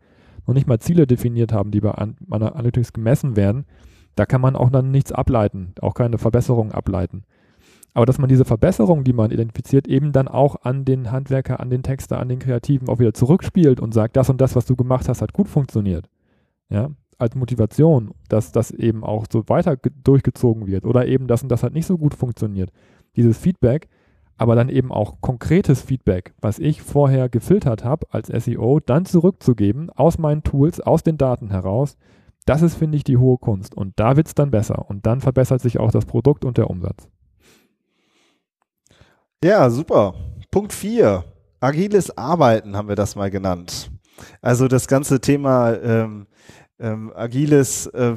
noch 0.48 0.54
nicht 0.54 0.68
mal 0.68 0.80
Ziele 0.80 1.06
definiert 1.06 1.52
haben, 1.52 1.72
die 1.72 1.82
bei 1.82 1.92
An 1.92 2.16
Analytics 2.30 2.94
gemessen 2.94 3.36
werden. 3.36 3.66
Da 4.16 4.26
kann 4.26 4.42
man 4.42 4.56
auch 4.56 4.70
dann 4.70 4.92
nichts 4.92 5.12
ableiten, 5.12 5.74
auch 5.82 5.94
keine 5.94 6.18
Verbesserungen 6.18 6.72
ableiten. 6.72 7.24
Aber 7.94 8.06
dass 8.06 8.20
man 8.20 8.30
diese 8.30 8.46
Verbesserung, 8.46 9.04
die 9.04 9.14
man 9.14 9.32
identifiziert, 9.32 9.88
eben 9.88 10.14
dann 10.14 10.28
auch 10.28 10.56
an 10.64 10.86
den 10.86 11.12
Handwerker, 11.12 11.60
an 11.60 11.70
den 11.70 11.84
Texter, 11.84 12.20
an 12.20 12.30
den 12.30 12.40
Kreativen 12.40 12.88
auch 12.88 13.00
wieder 13.00 13.14
zurückspielt 13.14 13.80
und 13.82 13.94
sagt, 13.94 14.16
das 14.16 14.30
und 14.30 14.40
das, 14.40 14.56
was 14.56 14.66
du 14.66 14.76
gemacht 14.76 15.10
hast, 15.10 15.22
hat 15.22 15.34
gut 15.34 15.50
funktioniert. 15.50 16.10
Ja, 16.70 16.90
als 17.18 17.36
Motivation, 17.36 18.12
dass 18.30 18.52
das 18.54 18.72
eben 18.72 19.04
auch 19.04 19.26
so 19.32 19.44
weiter 19.48 19.76
ge- 19.76 19.92
durchgezogen 20.04 20.68
wird 20.68 20.86
oder 20.86 21.06
eben 21.06 21.28
das 21.28 21.44
und 21.44 21.50
das 21.50 21.64
hat 21.64 21.74
nicht 21.74 21.86
so 21.86 21.98
gut 21.98 22.14
funktioniert. 22.14 22.72
Dieses 23.18 23.38
Feedback, 23.38 23.90
aber 24.38 24.56
dann 24.56 24.70
eben 24.70 24.92
auch 24.92 25.20
konkretes 25.20 25.82
Feedback, 25.82 26.34
was 26.42 26.60
ich 26.60 26.82
vorher 26.82 27.28
gefiltert 27.30 27.84
habe 27.84 28.08
als 28.10 28.28
SEO, 28.28 28.80
dann 28.80 29.06
zurückzugeben 29.06 29.90
aus 29.92 30.18
meinen 30.18 30.44
Tools, 30.44 30.80
aus 30.80 31.04
den 31.04 31.18
Daten 31.18 31.52
heraus. 31.52 31.98
Das 32.46 32.62
ist, 32.64 32.76
finde 32.76 32.98
ich, 32.98 33.04
die 33.04 33.18
hohe 33.18 33.38
Kunst. 33.38 33.76
Und 33.76 33.94
da 33.98 34.16
wird 34.16 34.28
es 34.28 34.34
dann 34.34 34.50
besser. 34.50 34.90
Und 34.90 35.06
dann 35.06 35.22
verbessert 35.22 35.62
sich 35.62 35.78
auch 35.80 35.92
das 35.92 36.06
Produkt 36.06 36.44
und 36.44 36.58
der 36.58 36.72
Umsatz. 36.72 37.08
Ja, 39.44 39.70
super. 39.72 40.14
Punkt 40.52 40.72
4. 40.72 41.24
Agiles 41.60 42.16
Arbeiten 42.16 42.78
haben 42.78 42.88
wir 42.88 42.96
das 42.96 43.16
mal 43.16 43.32
genannt. 43.32 43.90
Also 44.40 44.68
das 44.68 44.88
ganze 44.88 45.20
Thema 45.20 45.74
ähm, 45.74 46.28
ähm, 46.80 47.12
agiles, 47.16 47.88
äh, 47.88 48.16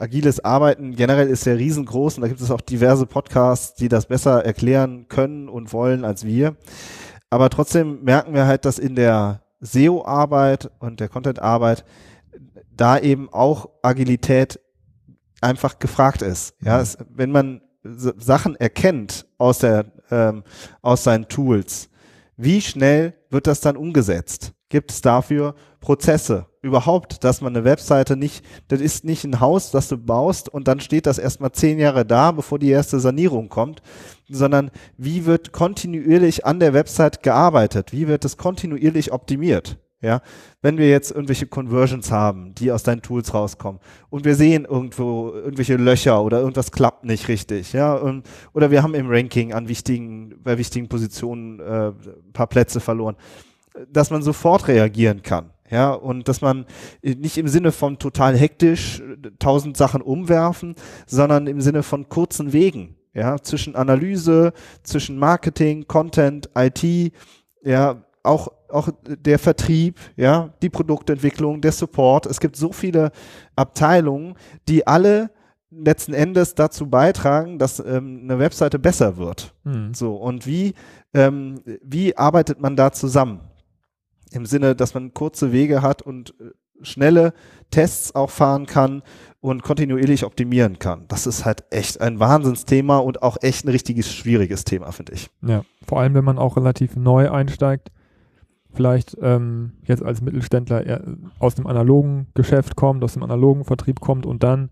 agiles 0.00 0.44
Arbeiten 0.44 0.96
generell 0.96 1.28
ist 1.28 1.46
ja 1.46 1.52
riesengroß 1.52 2.16
und 2.16 2.22
da 2.22 2.28
gibt 2.28 2.40
es 2.40 2.50
auch 2.50 2.60
diverse 2.60 3.06
Podcasts, 3.06 3.74
die 3.76 3.88
das 3.88 4.06
besser 4.06 4.44
erklären 4.44 5.06
können 5.08 5.48
und 5.48 5.72
wollen 5.72 6.04
als 6.04 6.24
wir. 6.24 6.56
Aber 7.30 7.48
trotzdem 7.48 8.02
merken 8.02 8.34
wir 8.34 8.46
halt, 8.46 8.64
dass 8.64 8.80
in 8.80 8.96
der 8.96 9.42
SEO-Arbeit 9.60 10.70
und 10.80 10.98
der 10.98 11.08
Content-Arbeit 11.08 11.84
da 12.72 12.98
eben 12.98 13.28
auch 13.32 13.68
Agilität 13.82 14.58
einfach 15.40 15.78
gefragt 15.78 16.22
ist. 16.22 16.54
Ja, 16.60 16.80
es, 16.80 16.98
wenn 17.08 17.30
man 17.30 17.60
Sachen 17.94 18.56
erkennt 18.56 19.26
aus 19.38 19.58
der 19.58 19.86
ähm, 20.10 20.44
aus 20.82 21.04
seinen 21.04 21.28
Tools, 21.28 21.88
wie 22.36 22.60
schnell 22.60 23.14
wird 23.30 23.46
das 23.46 23.60
dann 23.60 23.76
umgesetzt? 23.76 24.52
Gibt 24.68 24.90
es 24.90 25.00
dafür 25.00 25.54
Prozesse? 25.80 26.46
Überhaupt, 26.60 27.22
dass 27.22 27.40
man 27.40 27.54
eine 27.54 27.64
Webseite 27.64 28.16
nicht, 28.16 28.44
das 28.66 28.80
ist 28.80 29.04
nicht 29.04 29.24
ein 29.24 29.38
Haus, 29.38 29.70
das 29.70 29.88
du 29.88 29.96
baust 29.96 30.48
und 30.48 30.66
dann 30.66 30.80
steht 30.80 31.06
das 31.06 31.18
erstmal 31.18 31.52
zehn 31.52 31.78
Jahre 31.78 32.04
da, 32.04 32.32
bevor 32.32 32.58
die 32.58 32.70
erste 32.70 32.98
Sanierung 32.98 33.48
kommt, 33.48 33.82
sondern 34.28 34.72
wie 34.96 35.24
wird 35.24 35.52
kontinuierlich 35.52 36.44
an 36.44 36.58
der 36.58 36.74
Website 36.74 37.22
gearbeitet? 37.22 37.92
Wie 37.92 38.08
wird 38.08 38.24
es 38.24 38.36
kontinuierlich 38.36 39.12
optimiert? 39.12 39.78
Ja, 40.02 40.20
wenn 40.60 40.76
wir 40.76 40.90
jetzt 40.90 41.10
irgendwelche 41.10 41.46
Conversions 41.46 42.10
haben, 42.10 42.54
die 42.54 42.70
aus 42.70 42.82
deinen 42.82 43.00
Tools 43.00 43.32
rauskommen 43.32 43.80
und 44.10 44.26
wir 44.26 44.34
sehen 44.34 44.66
irgendwo 44.66 45.30
irgendwelche 45.30 45.76
Löcher 45.76 46.22
oder 46.22 46.40
irgendwas 46.40 46.70
klappt 46.70 47.04
nicht 47.06 47.28
richtig, 47.28 47.72
ja, 47.72 47.94
und, 47.94 48.28
oder 48.52 48.70
wir 48.70 48.82
haben 48.82 48.94
im 48.94 49.08
Ranking 49.08 49.54
an 49.54 49.68
wichtigen, 49.68 50.34
bei 50.42 50.58
wichtigen 50.58 50.88
Positionen 50.88 51.60
äh, 51.60 51.88
ein 51.88 52.32
paar 52.34 52.46
Plätze 52.46 52.80
verloren, 52.80 53.16
dass 53.90 54.10
man 54.10 54.20
sofort 54.20 54.68
reagieren 54.68 55.22
kann. 55.22 55.50
Ja, 55.70 55.92
und 55.92 56.28
dass 56.28 56.42
man 56.42 56.64
nicht 57.02 57.38
im 57.38 57.48
Sinne 57.48 57.72
von 57.72 57.98
total 57.98 58.36
hektisch 58.36 59.02
tausend 59.38 59.76
Sachen 59.76 60.00
umwerfen, 60.00 60.76
sondern 61.06 61.48
im 61.48 61.60
Sinne 61.60 61.82
von 61.82 62.08
kurzen 62.08 62.52
Wegen, 62.52 62.96
ja, 63.14 63.38
zwischen 63.42 63.74
Analyse, 63.74 64.52
zwischen 64.84 65.18
Marketing, 65.18 65.88
Content, 65.88 66.50
IT, 66.54 67.12
ja, 67.64 68.04
auch 68.22 68.52
auch 68.70 68.88
der 69.04 69.38
Vertrieb, 69.38 69.98
ja, 70.16 70.54
die 70.62 70.70
Produktentwicklung, 70.70 71.60
der 71.60 71.72
Support. 71.72 72.26
Es 72.26 72.40
gibt 72.40 72.56
so 72.56 72.72
viele 72.72 73.10
Abteilungen, 73.54 74.34
die 74.68 74.86
alle 74.86 75.30
letzten 75.70 76.14
Endes 76.14 76.54
dazu 76.54 76.88
beitragen, 76.88 77.58
dass 77.58 77.80
ähm, 77.80 78.20
eine 78.22 78.38
Webseite 78.38 78.78
besser 78.78 79.16
wird. 79.16 79.54
Mhm. 79.64 79.94
So 79.94 80.16
und 80.16 80.46
wie 80.46 80.74
ähm, 81.14 81.60
wie 81.82 82.16
arbeitet 82.16 82.60
man 82.60 82.76
da 82.76 82.92
zusammen? 82.92 83.40
Im 84.32 84.46
Sinne, 84.46 84.74
dass 84.74 84.94
man 84.94 85.14
kurze 85.14 85.52
Wege 85.52 85.82
hat 85.82 86.02
und 86.02 86.34
äh, 86.40 86.50
schnelle 86.82 87.32
Tests 87.70 88.14
auch 88.14 88.30
fahren 88.30 88.66
kann 88.66 89.02
und 89.40 89.62
kontinuierlich 89.62 90.24
optimieren 90.24 90.78
kann. 90.78 91.04
Das 91.08 91.26
ist 91.26 91.44
halt 91.44 91.64
echt 91.70 92.00
ein 92.00 92.20
Wahnsinnsthema 92.20 92.98
und 92.98 93.22
auch 93.22 93.38
echt 93.40 93.64
ein 93.64 93.68
richtiges 93.68 94.12
schwieriges 94.12 94.64
Thema, 94.64 94.92
finde 94.92 95.14
ich. 95.14 95.30
Ja, 95.42 95.64
vor 95.86 96.00
allem 96.00 96.14
wenn 96.14 96.24
man 96.24 96.38
auch 96.38 96.56
relativ 96.56 96.96
neu 96.96 97.30
einsteigt 97.30 97.90
vielleicht 98.76 99.16
ähm, 99.20 99.72
jetzt 99.84 100.02
als 100.02 100.20
Mittelständler 100.20 101.00
aus 101.38 101.54
dem 101.54 101.66
analogen 101.66 102.28
Geschäft 102.34 102.76
kommt, 102.76 103.02
aus 103.02 103.14
dem 103.14 103.22
analogen 103.22 103.64
Vertrieb 103.64 104.00
kommt 104.00 104.26
und 104.26 104.42
dann 104.42 104.70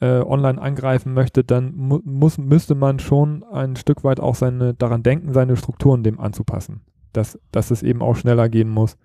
äh, 0.00 0.20
online 0.20 0.60
angreifen 0.60 1.14
möchte, 1.14 1.44
dann 1.44 1.74
mu 1.76 2.00
muss, 2.04 2.38
müsste 2.38 2.74
man 2.74 2.98
schon 2.98 3.44
ein 3.44 3.76
Stück 3.76 4.04
weit 4.04 4.20
auch 4.20 4.34
seine, 4.34 4.74
daran 4.74 5.02
denken, 5.02 5.32
seine 5.32 5.56
Strukturen 5.56 6.02
dem 6.02 6.20
anzupassen. 6.20 6.80
Dass, 7.12 7.38
dass 7.52 7.70
es 7.70 7.82
eben 7.82 8.02
auch 8.02 8.16
schneller 8.16 8.48
gehen 8.48 8.68
muss. 8.68 8.96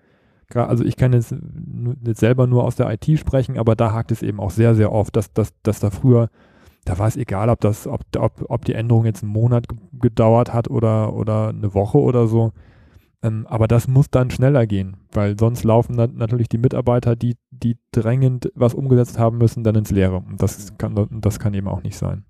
Also 0.52 0.84
ich 0.84 0.98
kann 0.98 1.14
jetzt 1.14 1.32
nicht 1.32 2.18
selber 2.18 2.48
nur 2.48 2.64
aus 2.64 2.76
der 2.76 2.92
IT 2.92 3.20
sprechen, 3.20 3.58
aber 3.60 3.76
da 3.76 3.94
hakt 3.94 4.12
es 4.12 4.24
eben 4.24 4.40
auch 4.40 4.50
sehr, 4.50 4.74
sehr 4.74 4.92
oft, 4.92 5.16
dass, 5.16 5.32
dass, 5.32 5.54
dass 5.62 5.80
da 5.80 5.92
früher, 5.92 6.30
da 6.86 6.98
war 6.98 7.08
es 7.08 7.18
egal, 7.18 7.50
ob 7.50 7.62
das, 7.62 7.86
ob, 7.86 8.02
ob, 8.18 8.46
ob 8.50 8.66
die 8.66 8.74
Änderung 8.74 9.06
jetzt 9.06 9.22
einen 9.22 9.32
Monat 9.32 9.68
gedauert 9.94 10.52
hat 10.52 10.68
oder, 10.68 11.14
oder 11.14 11.50
eine 11.50 11.76
Woche 11.76 12.00
oder 12.00 12.26
so 12.26 12.52
ähm, 13.22 13.46
aber 13.48 13.68
das 13.68 13.88
muss 13.88 14.10
dann 14.10 14.32
schneller 14.32 14.66
gehen, 14.66 14.98
weil 15.12 15.38
sonst 15.38 15.64
laufen 15.64 15.98
dann 15.98 16.16
natürlich 16.16 16.48
die 16.48 16.58
Mitarbeiter, 16.58 17.16
die, 17.16 17.36
die 17.52 17.78
drängend 17.92 18.52
was 18.56 18.74
umgesetzt 18.74 19.20
haben 19.20 19.38
müssen, 19.38 19.64
dann 19.64 19.76
ins 19.76 19.92
Leere. 19.92 20.18
Und 20.18 20.42
das 20.42 20.78
kann, 20.78 21.08
das 21.22 21.40
kann 21.40 21.54
eben 21.54 21.68
auch 21.68 21.84
nicht 21.84 21.98
sein. 21.98 22.26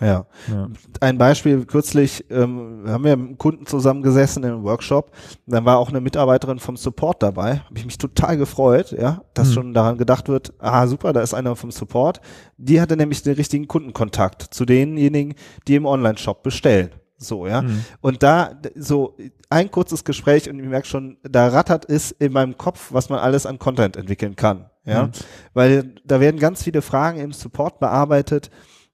Ja. 0.00 0.26
ja. 0.48 0.68
Ein 1.00 1.18
Beispiel, 1.18 1.64
kürzlich 1.64 2.24
ähm, 2.30 2.84
haben 2.86 3.04
wir 3.04 3.16
mit 3.16 3.28
einem 3.28 3.38
Kunden 3.38 3.66
zusammengesessen 3.66 4.44
in 4.44 4.50
einem 4.50 4.62
Workshop, 4.62 5.10
dann 5.46 5.64
war 5.64 5.78
auch 5.78 5.88
eine 5.88 6.00
Mitarbeiterin 6.00 6.58
vom 6.58 6.76
Support 6.76 7.22
dabei, 7.22 7.58
habe 7.58 7.78
ich 7.78 7.84
mich 7.84 7.98
total 7.98 8.36
gefreut, 8.36 8.92
ja, 8.92 9.22
dass 9.34 9.48
hm. 9.48 9.54
schon 9.54 9.74
daran 9.74 9.98
gedacht 9.98 10.28
wird, 10.28 10.52
ah 10.58 10.86
super, 10.86 11.12
da 11.12 11.22
ist 11.22 11.34
einer 11.34 11.56
vom 11.56 11.70
Support. 11.70 12.20
Die 12.56 12.80
hatte 12.80 12.96
nämlich 12.96 13.22
den 13.22 13.34
richtigen 13.34 13.68
Kundenkontakt 13.68 14.42
zu 14.42 14.64
denjenigen, 14.64 15.34
die 15.66 15.74
im 15.74 15.86
Online-Shop 15.86 16.42
bestellen. 16.42 16.90
So, 17.16 17.46
ja. 17.46 17.62
Mhm. 17.62 17.84
Und 18.00 18.22
da 18.22 18.60
so 18.74 19.16
ein 19.50 19.70
kurzes 19.70 20.04
Gespräch 20.04 20.48
und 20.50 20.58
ich 20.58 20.66
merke 20.66 20.86
schon, 20.86 21.16
da 21.22 21.48
rattert 21.48 21.88
es 21.88 22.10
in 22.10 22.32
meinem 22.32 22.56
Kopf, 22.58 22.92
was 22.92 23.08
man 23.08 23.18
alles 23.18 23.46
an 23.46 23.58
Content 23.58 23.96
entwickeln 23.96 24.36
kann. 24.36 24.70
Ja. 24.84 25.04
Mhm. 25.04 25.10
Weil 25.54 25.94
da 26.04 26.20
werden 26.20 26.40
ganz 26.40 26.62
viele 26.62 26.82
Fragen 26.82 27.18
im 27.20 27.32
Support 27.32 27.78
bearbeitet, 27.80 28.50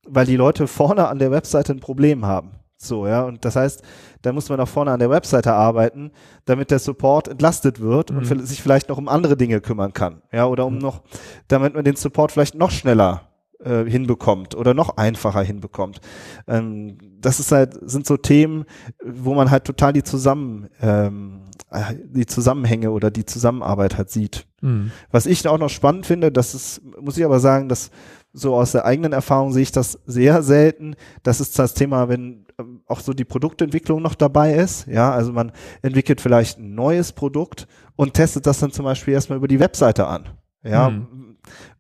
weil 0.07 0.27
die 0.27 0.37
Leute 0.37 0.67
vorne 0.67 1.09
an 1.09 1.19
der 1.19 1.31
Webseite 1.31 1.73
ein 1.73 1.81
Problem 1.81 2.25
haben. 2.27 2.53
So, 2.77 3.07
ja. 3.07 3.23
Und 3.23 3.45
das 3.45 3.57
heißt, 3.57 3.83
da 4.23 4.33
muss 4.33 4.49
man 4.49 4.61
auch 4.61 4.69
vorne 4.69 4.91
an 4.91 5.01
der 5.01 5.11
Webseite 5.11 5.53
arbeiten, 5.53 6.13
damit 6.45 6.71
der 6.71 6.79
Support 6.79 7.29
entlastet 7.29 7.81
wird 7.81 8.11
mhm. 8.11 8.19
und 8.19 8.47
sich 8.47 8.63
vielleicht 8.63 8.89
noch 8.89 8.99
um 8.99 9.09
andere 9.09 9.37
Dinge 9.37 9.61
kümmern 9.61 9.93
kann. 9.93 10.23
Ja, 10.33 10.47
oder 10.47 10.67
um 10.67 10.75
mhm. 10.75 10.81
noch, 10.81 11.03
damit 11.49 11.75
man 11.75 11.85
den 11.85 11.97
Support 11.97 12.33
vielleicht 12.33 12.55
noch 12.55 12.71
schneller 12.71 13.30
äh, 13.64 13.85
hinbekommt 13.85 14.55
oder 14.55 14.75
noch 14.75 14.96
einfacher 14.96 15.42
hinbekommt. 15.42 16.01
Ähm, 16.46 16.99
das 17.20 17.40
ist 17.40 17.53
halt, 17.53 17.79
sind 17.83 18.07
so 18.07 18.16
Themen, 18.16 18.64
wo 19.05 19.35
man 19.35 19.51
halt 19.51 19.64
total 19.64 19.92
die 19.92 20.03
zusammen, 20.03 20.68
ähm, 20.81 21.42
äh, 21.70 21.94
die 22.05 22.27
Zusammenhänge 22.27 22.90
oder 22.90 23.11
die 23.11 23.27
Zusammenarbeit 23.27 23.96
halt 23.99 24.11
sieht. 24.11 24.46
Mhm. 24.61 24.90
Was 25.11 25.27
ich 25.27 25.46
auch 25.46 25.59
noch 25.59 25.70
spannend 25.70 26.07
finde, 26.07 26.33
das 26.33 26.55
ist, 26.55 26.83
muss 27.01 27.18
ich 27.18 27.25
aber 27.25 27.40
sagen, 27.40 27.68
dass 27.68 27.90
so 28.33 28.55
aus 28.55 28.73
der 28.73 28.85
eigenen 28.85 29.12
Erfahrung 29.12 29.53
sehe 29.53 29.62
ich 29.62 29.73
das 29.73 29.99
sehr 30.07 30.42
selten. 30.42 30.94
Das 31.23 31.40
ist 31.40 31.59
das 31.59 31.75
Thema, 31.75 32.09
wenn 32.09 32.46
ähm, 32.59 32.83
auch 32.87 33.01
so 33.01 33.12
die 33.12 33.25
Produktentwicklung 33.25 34.01
noch 34.03 34.14
dabei 34.14 34.55
ist. 34.55 34.87
Ja, 34.87 35.12
also 35.12 35.33
man 35.33 35.53
entwickelt 35.83 36.20
vielleicht 36.20 36.59
ein 36.59 36.75
neues 36.75 37.12
Produkt 37.12 37.66
und 37.96 38.14
testet 38.14 38.46
das 38.46 38.61
dann 38.61 38.70
zum 38.70 38.85
Beispiel 38.85 39.14
erstmal 39.14 39.38
über 39.38 39.49
die 39.49 39.61
Webseite 39.61 40.07
an. 40.07 40.29
Ja, 40.62 40.90
mhm. 40.90 41.30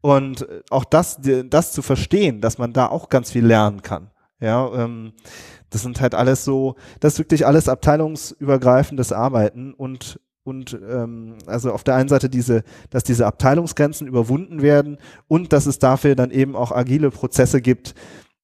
Und 0.00 0.46
auch 0.70 0.84
das, 0.84 1.20
das 1.46 1.72
zu 1.72 1.82
verstehen, 1.82 2.40
dass 2.40 2.58
man 2.58 2.72
da 2.72 2.86
auch 2.86 3.08
ganz 3.08 3.30
viel 3.30 3.44
lernen 3.44 3.82
kann. 3.82 4.10
Ja, 4.40 4.72
ähm, 4.74 5.12
das 5.68 5.82
sind 5.82 6.00
halt 6.00 6.14
alles 6.14 6.44
so, 6.44 6.76
das 6.98 7.14
ist 7.14 7.18
wirklich 7.18 7.46
alles 7.46 7.68
abteilungsübergreifendes 7.68 9.12
Arbeiten 9.12 9.74
und 9.74 10.20
und 10.42 10.76
ähm, 10.90 11.36
also 11.46 11.70
auf 11.70 11.84
der 11.84 11.96
einen 11.96 12.08
Seite 12.08 12.30
diese, 12.30 12.64
dass 12.88 13.04
diese 13.04 13.26
Abteilungsgrenzen 13.26 14.06
überwunden 14.06 14.62
werden 14.62 14.96
und 15.28 15.52
dass 15.52 15.66
es 15.66 15.78
dafür 15.78 16.16
dann 16.16 16.30
eben 16.30 16.56
auch 16.56 16.72
agile 16.72 17.10
Prozesse 17.10 17.60
gibt, 17.60 17.94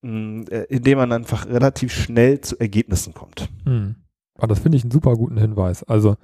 mh, 0.03 0.45
äh, 0.51 0.65
in 0.69 0.83
denen 0.83 0.99
man 0.99 1.13
einfach 1.13 1.47
relativ 1.47 1.93
schnell 1.93 2.43
zu 2.43 2.61
Ergebnissen 2.61 3.15
kommt. 3.15 3.49
Hm. 3.65 3.97
Aber 4.35 4.45
ah, 4.45 4.47
das 4.49 4.59
finde 4.59 4.77
ich 4.77 4.85
einen 4.85 4.91
super 4.91 5.15
guten 5.15 5.39
Hinweis. 5.39 5.83
Also 5.85 6.17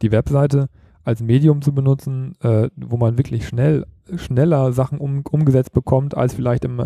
die 0.00 0.10
Webseite 0.10 0.68
als 1.04 1.20
Medium 1.20 1.60
zu 1.60 1.72
benutzen, 1.72 2.34
äh, 2.40 2.70
wo 2.76 2.96
man 2.96 3.18
wirklich 3.18 3.46
schnell 3.46 3.86
schneller 4.16 4.72
Sachen 4.72 4.98
um, 4.98 5.22
umgesetzt 5.30 5.72
bekommt, 5.72 6.16
als 6.16 6.34
vielleicht 6.34 6.64
im, 6.64 6.82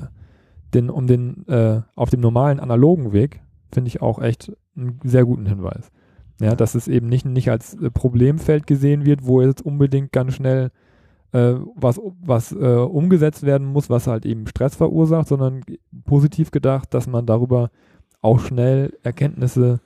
den, 0.74 0.90
um 0.90 1.06
den, 1.06 1.46
äh, 1.48 1.82
auf 1.94 2.10
dem 2.10 2.20
normalen 2.20 2.60
analogen 2.60 3.12
Weg, 3.12 3.40
finde 3.72 3.88
ich 3.88 4.02
auch 4.02 4.20
echt 4.20 4.52
einen 4.76 5.00
sehr 5.04 5.24
guten 5.24 5.46
Hinweis. 5.46 5.90
Ja, 6.40 6.56
dass 6.56 6.74
es 6.74 6.88
eben 6.88 7.08
nicht, 7.08 7.24
nicht 7.24 7.50
als 7.50 7.74
äh, 7.74 7.90
Problemfeld 7.90 8.66
gesehen 8.66 9.04
wird, 9.04 9.26
wo 9.26 9.40
jetzt 9.40 9.62
unbedingt 9.62 10.12
ganz 10.12 10.34
schnell 10.34 10.70
äh, 11.32 11.54
was, 11.76 12.00
was 12.20 12.52
äh, 12.52 12.56
umgesetzt 12.56 13.42
werden 13.44 13.66
muss, 13.66 13.90
was 13.90 14.06
halt 14.06 14.26
eben 14.26 14.46
Stress 14.46 14.76
verursacht, 14.76 15.28
sondern 15.28 15.62
positiv 16.04 16.50
gedacht, 16.50 16.92
dass 16.94 17.06
man 17.06 17.26
darüber 17.26 17.70
auch 18.20 18.40
schnell 18.40 18.96
Erkenntnisse 19.02 19.80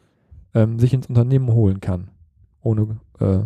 ähm, 0.55 0.79
sich 0.79 0.93
ins 0.93 1.07
Unternehmen 1.07 1.53
holen 1.53 1.81
kann. 1.81 2.09
Ohne, 2.63 2.99
äh, 3.21 3.41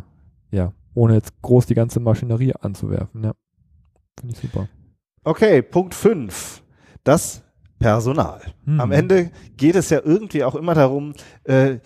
ja, 0.50 0.72
ohne 0.94 1.14
jetzt 1.14 1.40
groß 1.42 1.66
die 1.66 1.74
ganze 1.74 2.00
Maschinerie 2.00 2.54
anzuwerfen. 2.54 3.24
Ja. 3.24 3.32
Finde 4.20 4.34
ich 4.34 4.40
super. 4.40 4.68
Okay, 5.24 5.62
Punkt 5.62 5.94
5. 5.94 6.62
Das 7.04 7.42
Personal. 7.80 8.42
Hm. 8.66 8.78
Am 8.78 8.92
Ende 8.92 9.30
geht 9.56 9.74
es 9.74 9.88
ja 9.88 10.00
irgendwie 10.04 10.44
auch 10.44 10.54
immer 10.54 10.74
darum, 10.74 11.14
äh, 11.44 11.78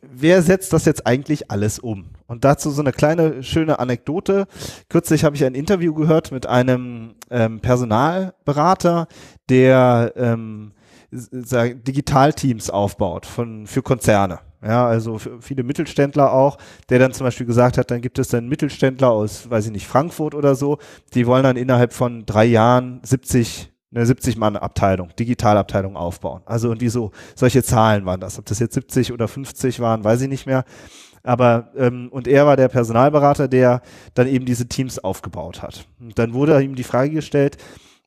wer 0.00 0.40
setzt 0.42 0.72
das 0.72 0.86
jetzt 0.86 1.06
eigentlich 1.06 1.50
alles 1.50 1.78
um? 1.78 2.06
Und 2.26 2.44
dazu 2.44 2.70
so 2.70 2.80
eine 2.80 2.92
kleine 2.92 3.42
schöne 3.42 3.78
Anekdote. 3.78 4.46
Kürzlich 4.88 5.22
habe 5.22 5.36
ich 5.36 5.44
ein 5.44 5.54
Interview 5.54 5.92
gehört 5.92 6.32
mit 6.32 6.46
einem 6.46 7.16
ähm, 7.30 7.60
Personalberater, 7.60 9.06
der 9.50 10.14
ähm, 10.16 10.72
Digitalteams 11.12 12.70
aufbaut 12.70 13.26
von, 13.26 13.66
für 13.66 13.82
Konzerne. 13.82 14.40
Ja, 14.64 14.86
also 14.86 15.18
viele 15.40 15.62
Mittelständler 15.62 16.32
auch, 16.32 16.56
der 16.88 16.98
dann 16.98 17.12
zum 17.12 17.26
Beispiel 17.26 17.46
gesagt 17.46 17.76
hat, 17.76 17.90
dann 17.90 18.00
gibt 18.00 18.18
es 18.18 18.28
dann 18.28 18.48
Mittelständler 18.48 19.10
aus, 19.10 19.50
weiß 19.50 19.66
ich 19.66 19.72
nicht, 19.72 19.86
Frankfurt 19.86 20.34
oder 20.34 20.54
so, 20.54 20.78
die 21.12 21.26
wollen 21.26 21.42
dann 21.42 21.56
innerhalb 21.56 21.92
von 21.92 22.24
drei 22.24 22.46
Jahren 22.46 23.00
70 23.02 23.70
eine 23.94 24.06
70 24.06 24.36
Mann 24.36 24.56
Abteilung, 24.56 25.10
Digitalabteilung 25.18 25.96
aufbauen. 25.96 26.42
Also 26.46 26.68
irgendwie 26.68 26.88
so 26.88 27.12
solche 27.36 27.62
Zahlen 27.62 28.04
waren 28.06 28.20
das. 28.20 28.38
Ob 28.38 28.46
das 28.46 28.58
jetzt 28.58 28.74
70 28.74 29.12
oder 29.12 29.28
50 29.28 29.80
waren, 29.80 30.02
weiß 30.02 30.22
ich 30.22 30.28
nicht 30.28 30.46
mehr. 30.46 30.64
Aber 31.22 31.70
ähm, 31.76 32.08
und 32.10 32.26
er 32.28 32.46
war 32.46 32.56
der 32.56 32.68
Personalberater, 32.68 33.48
der 33.48 33.82
dann 34.14 34.26
eben 34.26 34.46
diese 34.46 34.66
Teams 34.66 34.98
aufgebaut 34.98 35.62
hat. 35.62 35.86
Und 36.00 36.18
dann 36.18 36.34
wurde 36.34 36.60
ihm 36.62 36.74
die 36.74 36.82
Frage 36.82 37.10
gestellt, 37.10 37.56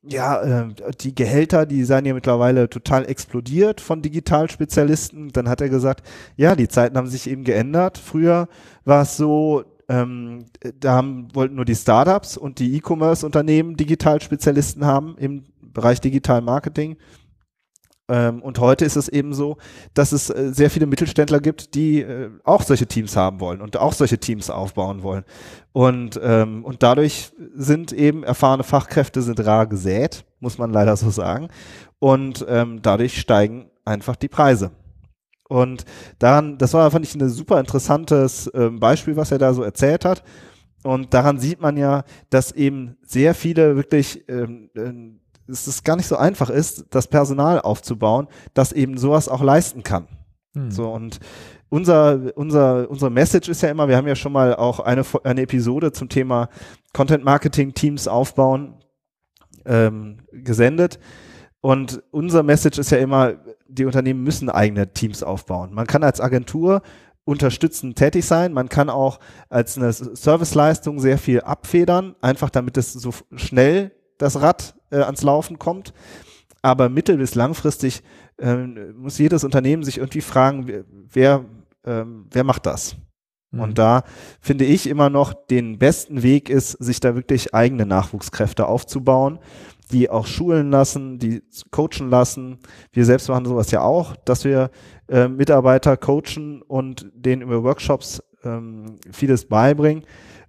ja, 0.10 0.42
äh, 0.42 0.74
die 1.02 1.16
Gehälter, 1.16 1.66
die 1.66 1.84
seien 1.84 2.06
ja 2.06 2.14
mittlerweile 2.14 2.70
total 2.70 3.06
explodiert 3.06 3.82
von 3.82 4.02
Digitalspezialisten. 4.02 5.30
Dann 5.32 5.50
hat 5.50 5.62
er 5.62 5.70
gesagt, 5.70 6.08
ja, 6.36 6.56
die 6.56 6.68
Zeiten 6.68 6.98
haben 6.98 7.08
sich 7.08 7.30
eben 7.30 7.44
geändert. 7.44 7.98
Früher 7.98 8.48
war 8.86 9.04
es 9.04 9.18
so, 9.18 9.64
ähm, 9.90 10.46
da 10.80 10.94
haben, 10.94 11.30
wollten 11.34 11.56
nur 11.56 11.66
die 11.66 11.76
Startups 11.76 12.38
und 12.38 12.60
die 12.60 12.76
E-Commerce-Unternehmen 12.76 13.78
Digitalspezialisten 13.78 14.86
haben 14.86 15.16
im 15.18 15.44
Bereich 15.62 16.02
Digital 16.02 16.42
Marketing. 16.42 16.98
Ähm, 18.10 18.42
und 18.42 18.60
heute 18.60 18.86
ist 18.86 18.96
es 18.96 19.10
eben 19.10 19.34
so, 19.34 19.58
dass 19.94 20.12
es 20.12 20.30
äh, 20.30 20.54
sehr 20.54 20.70
viele 20.70 20.86
Mittelständler 20.86 21.40
gibt, 21.40 21.76
die 21.76 22.02
äh, 22.02 22.30
auch 22.44 22.62
solche 22.62 22.88
Teams 22.88 23.18
haben 23.18 23.40
wollen 23.40 23.62
und 23.62 23.78
auch 23.78 23.94
solche 23.94 24.18
Teams 24.18 24.50
aufbauen 24.50 25.04
wollen. 25.04 25.26
Und, 25.74 26.20
ähm, 26.24 26.64
und 26.64 26.84
dadurch 26.84 27.32
sind 27.54 27.92
eben 27.92 28.24
erfahrene 28.24 28.64
Fachkräfte 28.64 29.22
sind 29.22 29.46
rar 29.46 29.68
gesät, 29.68 30.26
muss 30.40 30.58
man 30.58 30.72
leider 30.72 30.96
so 30.96 31.10
sagen. 31.10 31.50
Und 32.00 32.46
ähm, 32.48 32.82
dadurch 32.82 33.20
steigen 33.20 33.70
einfach 33.84 34.16
die 34.16 34.30
Preise. 34.30 34.72
Und 35.50 35.86
daran, 36.20 36.58
das 36.58 36.74
war, 36.74 36.90
fand 36.92 37.06
ich, 37.06 37.16
ein 37.16 37.30
super 37.30 37.60
interessantes 37.60 38.52
Beispiel, 38.54 39.16
was 39.16 39.32
er 39.32 39.38
da 39.38 39.54
so 39.54 39.64
erzählt 39.64 40.04
hat. 40.04 40.22
Und 40.84 41.14
daran 41.14 41.40
sieht 41.40 41.62
man 41.62 41.78
ja, 41.78 42.04
dass 42.30 42.52
eben 42.52 42.98
sehr 43.02 43.34
viele 43.34 43.78
wirklich 43.78 44.28
ähm, 44.28 44.70
ähm 44.76 45.22
dass 45.48 45.68
es 45.68 45.84
gar 45.84 45.96
nicht 45.96 46.08
so 46.08 46.18
einfach 46.18 46.50
ist, 46.50 46.86
das 46.90 47.08
Personal 47.08 47.62
aufzubauen, 47.62 48.28
das 48.54 48.72
eben 48.72 48.98
sowas 48.98 49.30
auch 49.30 49.42
leisten 49.42 49.84
kann. 49.84 50.08
Hm. 50.54 50.72
So 50.72 50.90
und 50.92 51.20
unser, 51.70 52.32
unser, 52.36 52.90
unsere 52.90 53.12
Message 53.12 53.50
ist 53.50 53.62
ja 53.62 53.70
immer, 53.70 53.88
wir 53.88 53.98
haben 53.98 54.08
ja 54.08 54.16
schon 54.16 54.32
mal 54.32 54.56
auch 54.56 54.80
eine, 54.80 55.04
eine 55.24 55.42
Episode 55.42 55.92
zum 55.92 56.10
Thema 56.10 56.50
Content 56.94 57.24
Marketing 57.24 57.74
Teams 57.74 58.08
aufbauen 58.08 58.76
ähm, 59.66 60.20
gesendet. 60.32 61.00
Und 61.60 62.02
unser 62.12 62.44
Message 62.44 62.80
ist 62.80 62.92
ja 62.92 63.00
immer, 63.00 63.34
die 63.68 63.86
Unternehmen 63.86 64.24
müssen 64.24 64.50
eigene 64.50 64.94
Teams 64.94 65.24
aufbauen. 65.24 65.74
Man 65.74 65.88
kann 65.88 66.04
als 66.04 66.22
Agentur 66.22 66.82
unterstützend 67.26 67.98
tätig 67.98 68.26
sein. 68.26 68.54
Man 68.54 68.70
kann 68.70 68.90
auch 68.90 69.20
als 69.50 69.78
eine 69.78 69.92
Serviceleistung 69.92 71.00
sehr 71.00 71.18
viel 71.18 71.42
abfedern, 71.42 72.16
einfach 72.22 72.50
damit 72.50 72.78
es 72.78 72.94
so 72.94 73.12
schnell 73.36 73.92
das 74.18 74.42
Rad 74.42 74.76
äh, 74.92 74.98
ans 74.98 75.24
Laufen 75.24 75.60
kommt. 75.60 75.94
Aber 76.62 76.90
mittel- 76.90 77.18
bis 77.18 77.36
langfristig 77.36 78.04
äh, 78.38 78.56
muss 78.56 79.18
jedes 79.18 79.44
Unternehmen 79.44 79.84
sich 79.84 79.98
irgendwie 79.98 80.22
fragen, 80.22 80.84
wer, 81.12 81.46
äh, 81.84 82.04
wer 82.32 82.44
macht 82.44 82.66
das? 82.66 82.96
Mhm. 83.52 83.60
Und 83.62 83.78
da 83.78 84.04
finde 84.42 84.66
ich 84.66 84.88
immer 84.88 85.10
noch 85.10 85.34
den 85.34 85.78
besten 85.78 86.24
Weg 86.24 86.50
ist, 86.50 86.72
sich 86.72 87.00
da 87.00 87.16
wirklich 87.16 87.54
eigene 87.54 87.86
Nachwuchskräfte 87.86 88.68
aufzubauen, 88.68 89.40
die 89.92 90.10
auch 90.10 90.28
schulen 90.28 90.70
lassen, 90.70 91.18
die 91.18 91.44
coachen 91.72 92.10
lassen. 92.10 92.58
Wir 92.92 93.06
selbst 93.06 93.30
machen 93.30 93.46
sowas 93.46 93.72
ja 93.72 93.82
auch, 93.82 94.16
dass 94.18 94.44
wir 94.44 94.70
äh, 95.08 95.30
Mitarbeiter 95.30 95.96
coachen 95.96 96.62
und 96.62 97.10
denen 97.14 97.42
über 97.42 97.64
Workshops 97.64 98.22
ähm, 98.44 98.98
vieles 99.12 99.46
beibringen. 99.48 100.04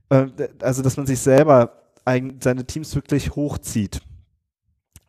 Äh, 0.09 0.27
also, 0.61 0.83
dass 0.83 0.97
man 0.97 1.07
sich 1.07 1.21
selber 1.21 1.73
seine 2.41 2.65
Teams 2.65 2.95
wirklich 2.95 3.35
hochzieht. 3.35 4.01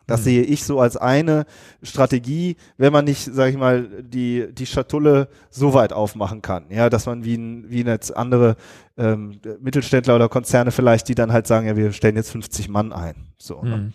Das 0.09 0.21
mhm. 0.21 0.23
sehe 0.23 0.41
ich 0.41 0.63
so 0.63 0.79
als 0.81 0.97
eine 0.97 1.45
Strategie, 1.83 2.57
wenn 2.77 2.91
man 2.91 3.05
nicht, 3.05 3.23
sage 3.23 3.51
ich 3.51 3.57
mal, 3.57 3.87
die, 4.01 4.47
die 4.51 4.65
Schatulle 4.65 5.29
so 5.51 5.73
weit 5.73 5.93
aufmachen 5.93 6.41
kann. 6.41 6.65
Ja, 6.69 6.89
dass 6.89 7.05
man 7.05 7.23
wie, 7.23 7.35
ein, 7.35 7.69
wie 7.69 7.83
jetzt 7.83 8.15
andere 8.17 8.55
ähm, 8.97 9.39
Mittelständler 9.61 10.15
oder 10.15 10.27
Konzerne 10.27 10.71
vielleicht, 10.71 11.07
die 11.07 11.15
dann 11.15 11.31
halt 11.31 11.45
sagen, 11.45 11.67
ja, 11.67 11.77
wir 11.77 11.91
stellen 11.93 12.15
jetzt 12.15 12.31
50 12.31 12.69
Mann 12.69 12.91
ein. 12.91 13.15
So, 13.37 13.61
mhm. 13.61 13.69
ne? 13.69 13.93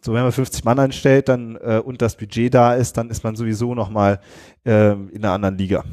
so 0.00 0.14
wenn 0.14 0.22
man 0.22 0.32
50 0.32 0.64
Mann 0.64 0.78
einstellt 0.78 1.28
dann 1.28 1.56
äh, 1.56 1.80
und 1.84 2.00
das 2.00 2.16
Budget 2.16 2.52
da 2.52 2.74
ist, 2.74 2.96
dann 2.96 3.10
ist 3.10 3.22
man 3.22 3.36
sowieso 3.36 3.74
nochmal 3.74 4.20
äh, 4.64 4.92
in 4.92 5.24
einer 5.24 5.32
anderen 5.32 5.58
Liga. 5.58 5.84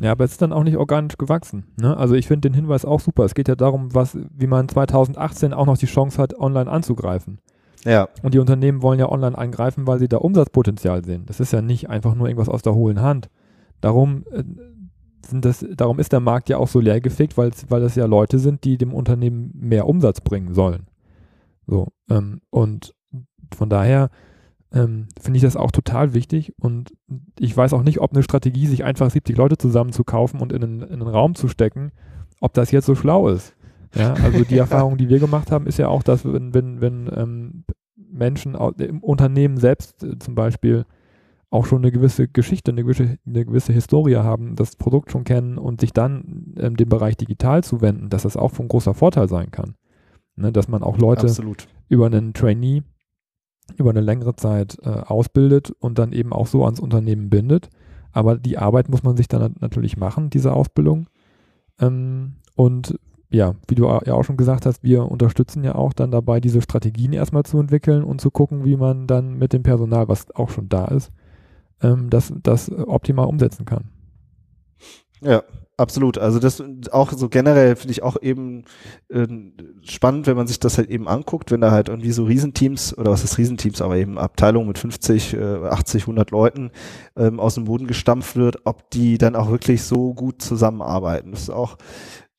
Ja, 0.00 0.12
aber 0.12 0.24
es 0.24 0.32
ist 0.32 0.42
dann 0.42 0.52
auch 0.52 0.64
nicht 0.64 0.76
organisch 0.76 1.16
gewachsen. 1.16 1.72
Ne? 1.76 1.96
Also 1.96 2.14
ich 2.14 2.26
finde 2.26 2.48
den 2.48 2.54
Hinweis 2.54 2.84
auch 2.84 3.00
super. 3.00 3.24
Es 3.24 3.34
geht 3.34 3.48
ja 3.48 3.56
darum, 3.56 3.94
was, 3.94 4.16
wie 4.34 4.46
man 4.46 4.68
2018 4.68 5.52
auch 5.52 5.66
noch 5.66 5.78
die 5.78 5.86
Chance 5.86 6.20
hat, 6.20 6.38
online 6.38 6.70
anzugreifen. 6.70 7.38
Ja. 7.84 8.08
Und 8.22 8.34
die 8.34 8.38
Unternehmen 8.38 8.82
wollen 8.82 8.98
ja 8.98 9.08
online 9.08 9.38
eingreifen, 9.38 9.86
weil 9.86 9.98
sie 9.98 10.08
da 10.08 10.18
Umsatzpotenzial 10.18 11.04
sehen. 11.04 11.24
Das 11.26 11.40
ist 11.40 11.52
ja 11.52 11.62
nicht 11.62 11.88
einfach 11.88 12.14
nur 12.14 12.28
irgendwas 12.28 12.48
aus 12.48 12.62
der 12.62 12.74
hohlen 12.74 13.00
Hand. 13.00 13.30
Darum, 13.80 14.24
äh, 14.32 14.42
sind 15.26 15.44
das, 15.44 15.64
darum 15.74 15.98
ist 15.98 16.12
der 16.12 16.20
Markt 16.20 16.48
ja 16.48 16.58
auch 16.58 16.68
so 16.68 16.80
leergefickt, 16.80 17.36
weil 17.36 17.50
das 17.50 17.94
ja 17.94 18.06
Leute 18.06 18.38
sind, 18.38 18.64
die 18.64 18.76
dem 18.76 18.92
Unternehmen 18.92 19.50
mehr 19.54 19.86
Umsatz 19.86 20.20
bringen 20.20 20.54
sollen. 20.54 20.86
So, 21.66 21.88
ähm, 22.10 22.40
und 22.50 22.94
von 23.54 23.68
daher 23.68 24.10
ähm, 24.76 25.08
finde 25.20 25.38
ich 25.38 25.42
das 25.42 25.56
auch 25.56 25.70
total 25.70 26.12
wichtig 26.12 26.54
und 26.60 26.92
ich 27.38 27.56
weiß 27.56 27.72
auch 27.72 27.82
nicht, 27.82 28.00
ob 28.00 28.12
eine 28.12 28.22
Strategie, 28.22 28.66
sich 28.66 28.84
einfach 28.84 29.10
70 29.10 29.36
Leute 29.36 29.56
zusammenzukaufen 29.56 30.40
und 30.40 30.52
in 30.52 30.62
einen, 30.62 30.82
in 30.82 31.00
einen 31.00 31.08
Raum 31.08 31.34
zu 31.34 31.48
stecken, 31.48 31.92
ob 32.40 32.52
das 32.52 32.70
jetzt 32.70 32.86
so 32.86 32.94
schlau 32.94 33.28
ist. 33.28 33.54
Ja, 33.94 34.12
also 34.14 34.44
die 34.44 34.58
Erfahrung, 34.58 34.98
die 34.98 35.08
wir 35.08 35.18
gemacht 35.18 35.50
haben, 35.50 35.66
ist 35.66 35.78
ja 35.78 35.88
auch, 35.88 36.02
dass 36.02 36.24
wenn, 36.24 36.52
wenn, 36.52 36.80
wenn 36.80 37.10
ähm, 37.14 37.64
Menschen 37.96 38.54
im 38.54 39.02
Unternehmen 39.02 39.56
selbst 39.56 40.04
äh, 40.04 40.18
zum 40.18 40.34
Beispiel 40.34 40.84
auch 41.48 41.64
schon 41.64 41.78
eine 41.78 41.92
gewisse 41.92 42.28
Geschichte, 42.28 42.72
eine 42.72 42.82
gewisse, 42.82 43.18
eine 43.24 43.46
gewisse 43.46 43.72
Historie 43.72 44.16
haben, 44.16 44.56
das 44.56 44.76
Produkt 44.76 45.10
schon 45.10 45.24
kennen 45.24 45.56
und 45.56 45.80
sich 45.80 45.92
dann 45.92 46.54
ähm, 46.58 46.76
dem 46.76 46.88
Bereich 46.88 47.16
digital 47.16 47.64
zuwenden, 47.64 48.10
dass 48.10 48.24
das 48.24 48.36
auch 48.36 48.50
von 48.50 48.68
großer 48.68 48.94
Vorteil 48.94 49.28
sein 49.28 49.50
kann. 49.50 49.74
Ne, 50.34 50.52
dass 50.52 50.68
man 50.68 50.82
auch 50.82 50.98
Leute 50.98 51.28
Absolut. 51.28 51.66
über 51.88 52.06
einen 52.06 52.34
Trainee 52.34 52.82
über 53.76 53.90
eine 53.90 54.00
längere 54.00 54.36
Zeit 54.36 54.78
äh, 54.82 54.88
ausbildet 54.88 55.72
und 55.80 55.98
dann 55.98 56.12
eben 56.12 56.32
auch 56.32 56.46
so 56.46 56.64
ans 56.64 56.80
Unternehmen 56.80 57.30
bindet. 57.30 57.68
Aber 58.12 58.36
die 58.36 58.58
Arbeit 58.58 58.88
muss 58.88 59.02
man 59.02 59.16
sich 59.16 59.28
dann 59.28 59.54
natürlich 59.60 59.96
machen, 59.96 60.30
diese 60.30 60.52
Ausbildung. 60.52 61.08
Ähm, 61.80 62.36
und 62.54 62.98
ja, 63.28 63.54
wie 63.68 63.74
du 63.74 63.84
ja 63.84 64.14
auch 64.14 64.22
schon 64.22 64.36
gesagt 64.36 64.66
hast, 64.66 64.82
wir 64.82 65.10
unterstützen 65.10 65.64
ja 65.64 65.74
auch 65.74 65.92
dann 65.92 66.10
dabei, 66.10 66.40
diese 66.40 66.62
Strategien 66.62 67.12
erstmal 67.12 67.42
zu 67.42 67.58
entwickeln 67.58 68.04
und 68.04 68.20
zu 68.20 68.30
gucken, 68.30 68.64
wie 68.64 68.76
man 68.76 69.06
dann 69.06 69.36
mit 69.36 69.52
dem 69.52 69.62
Personal, 69.62 70.08
was 70.08 70.34
auch 70.34 70.48
schon 70.48 70.68
da 70.68 70.86
ist, 70.86 71.10
ähm, 71.82 72.08
das, 72.08 72.32
das 72.42 72.70
optimal 72.70 73.26
umsetzen 73.26 73.64
kann. 73.64 73.90
Ja, 75.20 75.42
absolut. 75.76 76.18
Also 76.18 76.38
das 76.38 76.62
auch 76.90 77.12
so 77.12 77.28
generell 77.28 77.76
finde 77.76 77.92
ich 77.92 78.02
auch 78.02 78.16
eben 78.20 78.64
äh, 79.08 79.26
spannend, 79.82 80.26
wenn 80.26 80.36
man 80.36 80.46
sich 80.46 80.60
das 80.60 80.78
halt 80.78 80.90
eben 80.90 81.08
anguckt, 81.08 81.50
wenn 81.50 81.60
da 81.60 81.70
halt 81.70 81.88
irgendwie 81.88 82.12
so 82.12 82.24
Riesenteams 82.24 82.96
oder 82.96 83.10
was 83.10 83.24
ist 83.24 83.38
Riesenteams, 83.38 83.82
aber 83.82 83.96
eben 83.96 84.18
Abteilungen 84.18 84.68
mit 84.68 84.78
50, 84.78 85.34
äh, 85.34 85.38
80, 85.38 86.04
100 86.04 86.30
Leuten 86.30 86.70
ähm, 87.16 87.40
aus 87.40 87.54
dem 87.54 87.64
Boden 87.64 87.86
gestampft 87.86 88.36
wird, 88.36 88.58
ob 88.64 88.90
die 88.90 89.18
dann 89.18 89.36
auch 89.36 89.50
wirklich 89.50 89.82
so 89.82 90.14
gut 90.14 90.42
zusammenarbeiten. 90.42 91.32
Das 91.32 91.42
ist 91.42 91.50
auch 91.50 91.76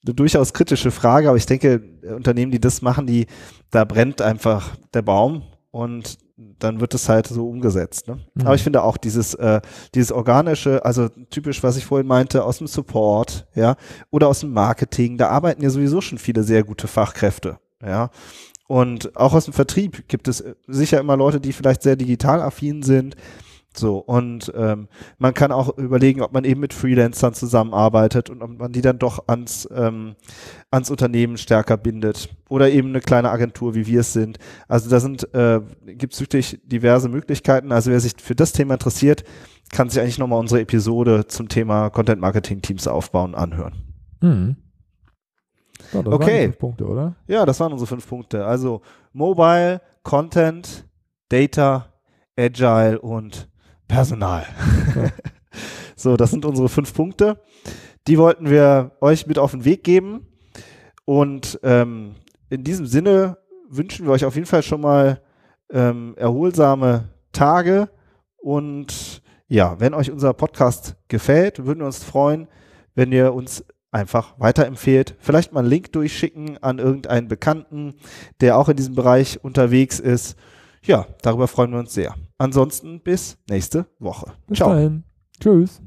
eine 0.05 0.13
durchaus 0.13 0.53
kritische 0.53 0.91
Frage, 0.91 1.27
aber 1.27 1.37
ich 1.37 1.45
denke, 1.45 1.81
Unternehmen, 2.15 2.51
die 2.51 2.61
das 2.61 2.81
machen, 2.81 3.07
die, 3.07 3.27
da 3.71 3.83
brennt 3.83 4.21
einfach 4.21 4.75
der 4.93 5.01
Baum 5.01 5.43
und 5.71 6.17
dann 6.37 6.79
wird 6.79 6.93
es 6.93 7.09
halt 7.09 7.27
so 7.27 7.49
umgesetzt. 7.49 8.07
Ne? 8.07 8.19
Mhm. 8.35 8.45
Aber 8.45 8.55
ich 8.55 8.63
finde 8.63 8.83
auch 8.83 8.97
dieses, 8.97 9.33
äh, 9.33 9.61
dieses 9.95 10.11
organische, 10.11 10.85
also 10.85 11.09
typisch, 11.29 11.63
was 11.63 11.77
ich 11.77 11.85
vorhin 11.85 12.07
meinte, 12.07 12.43
aus 12.43 12.59
dem 12.59 12.67
Support, 12.67 13.47
ja, 13.55 13.75
oder 14.11 14.27
aus 14.27 14.41
dem 14.41 14.53
Marketing, 14.53 15.17
da 15.17 15.29
arbeiten 15.29 15.63
ja 15.63 15.69
sowieso 15.69 16.01
schon 16.01 16.17
viele 16.17 16.43
sehr 16.43 16.63
gute 16.63 16.87
Fachkräfte, 16.87 17.59
ja. 17.83 18.09
Und 18.67 19.15
auch 19.15 19.33
aus 19.33 19.45
dem 19.45 19.53
Vertrieb 19.53 20.09
gibt 20.09 20.27
es 20.27 20.43
sicher 20.67 20.99
immer 20.99 21.15
Leute, 21.15 21.39
die 21.39 21.53
vielleicht 21.53 21.83
sehr 21.83 21.95
digital 21.95 22.41
affin 22.41 22.83
sind, 22.83 23.15
so, 23.77 23.97
und 23.97 24.51
ähm, 24.55 24.87
man 25.17 25.33
kann 25.33 25.51
auch 25.51 25.77
überlegen, 25.77 26.21
ob 26.21 26.33
man 26.33 26.43
eben 26.43 26.61
mit 26.61 26.73
Freelancern 26.73 27.33
zusammenarbeitet 27.33 28.29
und 28.29 28.41
ob 28.41 28.57
man 28.57 28.71
die 28.71 28.81
dann 28.81 28.99
doch 28.99 29.27
ans, 29.27 29.67
ähm, 29.73 30.15
ans 30.71 30.89
Unternehmen 30.89 31.37
stärker 31.37 31.77
bindet. 31.77 32.29
Oder 32.49 32.71
eben 32.71 32.89
eine 32.89 33.01
kleine 33.01 33.29
Agentur, 33.29 33.75
wie 33.75 33.87
wir 33.87 34.01
es 34.01 34.13
sind. 34.13 34.39
Also 34.67 34.89
da 34.89 34.99
sind, 34.99 35.33
äh, 35.33 35.61
gibt 35.85 36.13
es 36.13 36.21
wirklich 36.21 36.59
diverse 36.63 37.09
Möglichkeiten. 37.09 37.71
Also 37.71 37.91
wer 37.91 37.99
sich 37.99 38.13
für 38.21 38.35
das 38.35 38.53
Thema 38.53 38.75
interessiert, 38.75 39.23
kann 39.71 39.89
sich 39.89 40.01
eigentlich 40.01 40.17
nochmal 40.17 40.39
unsere 40.39 40.61
Episode 40.61 41.27
zum 41.27 41.49
Thema 41.49 41.89
Content 41.89 42.21
Marketing 42.21 42.61
Teams 42.61 42.87
aufbauen 42.87 43.35
anhören. 43.35 43.73
Mhm. 44.21 44.55
Ja, 45.93 46.01
das 46.01 46.13
okay. 46.13 46.25
waren 46.25 46.43
fünf 46.43 46.59
Punkte, 46.59 46.85
oder? 46.85 47.15
Ja, 47.27 47.45
das 47.45 47.59
waren 47.59 47.71
unsere 47.71 47.87
fünf 47.87 48.07
Punkte. 48.07 48.45
Also 48.45 48.81
Mobile, 49.13 49.81
Content, 50.03 50.85
Data, 51.29 51.87
Agile 52.37 52.99
und 52.99 53.49
Personal. 53.87 54.45
So, 55.99 56.15
das 56.15 56.29
sind 56.29 56.45
unsere 56.45 56.69
fünf 56.69 56.93
Punkte. 56.93 57.41
Die 58.07 58.19
wollten 58.19 58.51
wir 58.51 58.91
euch 59.01 59.25
mit 59.25 59.39
auf 59.39 59.51
den 59.51 59.65
Weg 59.65 59.83
geben. 59.83 60.27
Und 61.05 61.59
ähm, 61.63 62.13
in 62.51 62.63
diesem 62.63 62.85
Sinne 62.85 63.39
wünschen 63.67 64.05
wir 64.05 64.13
euch 64.13 64.23
auf 64.23 64.35
jeden 64.35 64.45
Fall 64.45 64.61
schon 64.61 64.81
mal 64.81 65.21
ähm, 65.71 66.13
erholsame 66.15 67.09
Tage. 67.31 67.89
Und 68.37 69.23
ja, 69.47 69.79
wenn 69.79 69.95
euch 69.95 70.11
unser 70.11 70.33
Podcast 70.33 70.97
gefällt, 71.07 71.65
würden 71.65 71.79
wir 71.79 71.87
uns 71.87 72.03
freuen, 72.03 72.47
wenn 72.93 73.11
ihr 73.11 73.33
uns 73.33 73.65
einfach 73.89 74.35
weiterempfehlt. 74.37 75.15
Vielleicht 75.17 75.51
mal 75.51 75.61
einen 75.61 75.69
Link 75.69 75.91
durchschicken 75.93 76.61
an 76.61 76.77
irgendeinen 76.77 77.27
Bekannten, 77.27 77.95
der 78.39 78.59
auch 78.59 78.69
in 78.69 78.77
diesem 78.77 78.93
Bereich 78.93 79.43
unterwegs 79.43 79.99
ist. 79.99 80.37
Ja, 80.83 81.07
darüber 81.23 81.47
freuen 81.47 81.71
wir 81.71 81.79
uns 81.79 81.95
sehr. 81.95 82.13
Ansonsten 82.37 83.01
bis 83.01 83.37
nächste 83.49 83.87
Woche. 83.99 84.33
Bis 84.47 84.57
Ciao. 84.57 84.69
Dahin. 84.69 85.03
Tschüss. 85.39 85.81